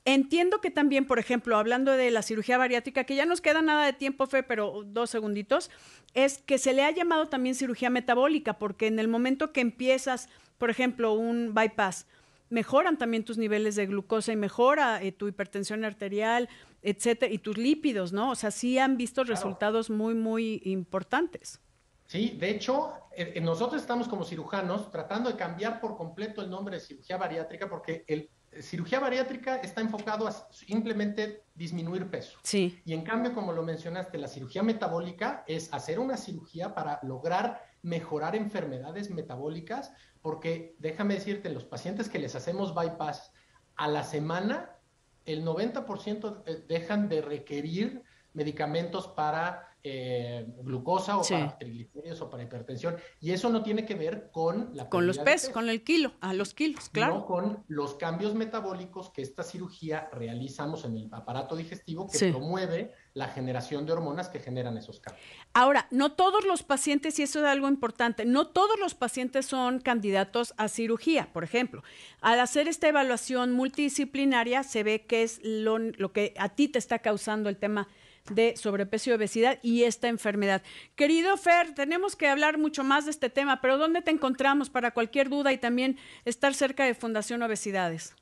Entiendo 0.05 0.59
que 0.59 0.69
también, 0.69 1.05
por 1.07 1.17
ejemplo, 1.17 1.55
hablando 1.55 1.93
de 1.93 2.11
la 2.11 2.23
cirugía 2.23 2.57
bariátrica, 2.57 3.05
que 3.05 3.15
ya 3.15 3.25
nos 3.25 3.39
queda 3.39 3.61
nada 3.61 3.85
de 3.85 3.93
tiempo, 3.93 4.27
Fe, 4.27 4.43
pero 4.43 4.83
dos 4.85 5.09
segunditos, 5.09 5.71
es 6.13 6.39
que 6.39 6.57
se 6.57 6.73
le 6.73 6.83
ha 6.83 6.91
llamado 6.91 7.29
también 7.29 7.55
cirugía 7.55 7.89
metabólica, 7.89 8.59
porque 8.59 8.87
en 8.87 8.99
el 8.99 9.07
momento 9.07 9.53
que 9.53 9.61
empiezas, 9.61 10.27
por 10.57 10.69
ejemplo, 10.69 11.13
un 11.13 11.53
bypass, 11.53 12.05
mejoran 12.49 12.97
también 12.97 13.23
tus 13.23 13.37
niveles 13.37 13.75
de 13.75 13.85
glucosa 13.85 14.33
y 14.33 14.35
mejora 14.35 15.01
eh, 15.01 15.13
tu 15.13 15.29
hipertensión 15.29 15.85
arterial, 15.85 16.49
etcétera, 16.81 17.31
y 17.31 17.37
tus 17.37 17.57
lípidos, 17.57 18.11
¿no? 18.11 18.31
O 18.31 18.35
sea, 18.35 18.51
sí 18.51 18.77
han 18.77 18.97
visto 18.97 19.23
resultados 19.23 19.89
muy, 19.89 20.15
muy 20.15 20.61
importantes. 20.65 21.61
Sí, 22.07 22.35
de 22.37 22.49
hecho, 22.49 22.93
eh, 23.15 23.39
nosotros 23.41 23.81
estamos 23.81 24.09
como 24.09 24.25
cirujanos 24.25 24.91
tratando 24.91 25.29
de 25.31 25.37
cambiar 25.37 25.79
por 25.79 25.95
completo 25.95 26.41
el 26.41 26.49
nombre 26.49 26.75
de 26.75 26.81
cirugía 26.81 27.17
bariátrica 27.17 27.69
porque 27.69 28.03
el 28.07 28.29
cirugía 28.61 28.99
bariátrica 28.99 29.57
está 29.57 29.81
enfocado 29.81 30.27
a 30.27 30.31
simplemente 30.51 31.45
disminuir 31.55 32.09
peso. 32.09 32.37
Sí. 32.43 32.81
Y 32.85 32.93
en 32.93 33.03
cambio, 33.03 33.33
como 33.33 33.53
lo 33.53 33.63
mencionaste, 33.63 34.17
la 34.17 34.27
cirugía 34.27 34.63
metabólica 34.63 35.43
es 35.47 35.73
hacer 35.73 35.99
una 35.99 36.17
cirugía 36.17 36.73
para 36.73 36.99
lograr 37.03 37.63
mejorar 37.81 38.35
enfermedades 38.35 39.09
metabólicas, 39.09 39.91
porque 40.21 40.75
déjame 40.79 41.15
decirte, 41.15 41.49
los 41.49 41.65
pacientes 41.65 42.09
que 42.09 42.19
les 42.19 42.35
hacemos 42.35 42.73
bypass 42.73 43.31
a 43.75 43.87
la 43.87 44.03
semana, 44.03 44.77
el 45.25 45.45
90% 45.45 46.43
eh, 46.45 46.63
dejan 46.67 47.09
de 47.09 47.21
requerir 47.21 48.03
medicamentos 48.33 49.07
para 49.07 49.72
eh, 49.85 50.45
glucosa 50.61 51.17
o 51.17 51.23
para 51.27 51.57
triglicéridos 51.57 52.21
o 52.21 52.29
para 52.29 52.43
hipertensión. 52.43 52.95
Y 53.19 53.31
eso 53.31 53.49
no 53.49 53.63
tiene 53.63 53.85
que 53.85 53.95
ver 53.95 54.29
con 54.31 54.69
la 54.73 54.89
Con 54.89 55.05
los 55.05 55.19
pesos, 55.19 55.49
con 55.49 55.69
el 55.69 55.83
kilo, 55.83 56.13
a 56.21 56.33
los 56.33 56.53
kilos, 56.53 56.87
claro. 56.89 57.15
No 57.15 57.25
con 57.25 57.63
los 57.67 57.95
cambios 57.95 58.33
metabólicos 58.33 59.09
que 59.09 59.21
esta 59.21 59.43
cirugía 59.43 60.09
realizamos 60.13 60.85
en 60.85 60.95
el 60.95 61.09
aparato 61.11 61.55
digestivo 61.55 62.07
que 62.07 62.31
promueve 62.31 62.93
la 63.13 63.27
generación 63.27 63.85
de 63.85 63.91
hormonas 63.91 64.29
que 64.29 64.39
generan 64.39 64.77
esos 64.77 64.99
cambios. 64.99 65.25
Ahora, 65.53 65.87
no 65.91 66.13
todos 66.13 66.45
los 66.45 66.63
pacientes, 66.63 67.19
y 67.19 67.23
eso 67.23 67.39
es 67.39 67.45
algo 67.45 67.67
importante, 67.67 68.25
no 68.25 68.47
todos 68.47 68.79
los 68.79 68.95
pacientes 68.95 69.45
son 69.45 69.79
candidatos 69.79 70.53
a 70.57 70.69
cirugía. 70.69 71.31
Por 71.33 71.43
ejemplo, 71.43 71.83
al 72.21 72.39
hacer 72.39 72.67
esta 72.67 72.87
evaluación 72.87 73.51
multidisciplinaria 73.51 74.63
se 74.63 74.83
ve 74.83 75.05
que 75.05 75.23
es 75.23 75.41
lo, 75.43 75.77
lo 75.77 76.13
que 76.13 76.33
a 76.37 76.49
ti 76.49 76.69
te 76.69 76.79
está 76.79 76.99
causando 76.99 77.49
el 77.49 77.57
tema 77.57 77.87
de 78.29 78.55
sobrepeso 78.55 79.09
y 79.09 79.13
obesidad 79.13 79.59
y 79.62 79.83
esta 79.83 80.07
enfermedad. 80.07 80.62
Querido 80.95 81.36
Fer, 81.38 81.75
tenemos 81.75 82.15
que 82.15 82.27
hablar 82.27 82.57
mucho 82.57 82.83
más 82.83 83.05
de 83.05 83.12
este 83.12 83.29
tema, 83.29 83.62
pero 83.62 83.77
¿dónde 83.77 84.01
te 84.01 84.12
encontramos 84.12 84.69
para 84.69 84.91
cualquier 84.91 85.29
duda 85.29 85.51
y 85.51 85.57
también 85.57 85.97
estar 86.25 86.53
cerca 86.53 86.86
de 86.86 86.93
Fundación 86.93 87.43
Obesidades? 87.43 88.15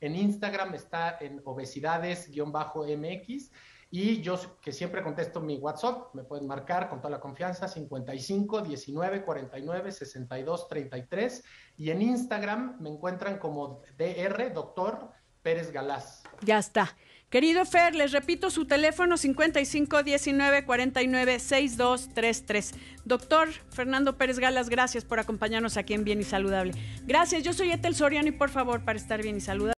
En 0.00 0.16
Instagram 0.16 0.74
está 0.74 1.18
en 1.20 1.40
obesidades-mx 1.44 3.50
y 3.90 4.20
yo 4.20 4.38
que 4.62 4.72
siempre 4.72 5.02
contesto 5.02 5.40
mi 5.40 5.56
WhatsApp, 5.58 6.14
me 6.14 6.22
pueden 6.22 6.46
marcar 6.46 6.88
con 6.88 7.00
toda 7.00 7.10
la 7.10 7.20
confianza 7.20 7.66
55 7.66 8.62
19 8.62 9.24
49 9.24 9.92
62 9.92 10.68
33 10.68 11.44
y 11.76 11.90
en 11.90 12.02
Instagram 12.02 12.76
me 12.80 12.90
encuentran 12.90 13.38
como 13.38 13.82
DR 13.98 14.52
Doctor 14.52 15.10
Pérez 15.42 15.72
Galás. 15.72 16.22
Ya 16.42 16.58
está. 16.58 16.96
Querido 17.30 17.64
Fer, 17.64 17.94
les 17.94 18.10
repito 18.10 18.50
su 18.50 18.66
teléfono 18.66 19.16
55 19.16 20.02
19 20.02 20.64
49 20.64 21.38
6233. 21.38 22.74
Doctor 23.04 23.48
Fernando 23.70 24.18
Pérez 24.18 24.40
Galas, 24.40 24.68
gracias 24.68 25.04
por 25.04 25.20
acompañarnos 25.20 25.76
aquí 25.76 25.94
en 25.94 26.02
Bien 26.02 26.20
y 26.20 26.24
Saludable. 26.24 26.72
Gracias, 27.06 27.44
yo 27.44 27.52
soy 27.52 27.70
Etel 27.70 27.94
Soriano 27.94 28.28
y 28.28 28.32
por 28.32 28.50
favor, 28.50 28.84
para 28.84 28.98
estar 28.98 29.22
bien 29.22 29.36
y 29.36 29.40
saludable. 29.40 29.68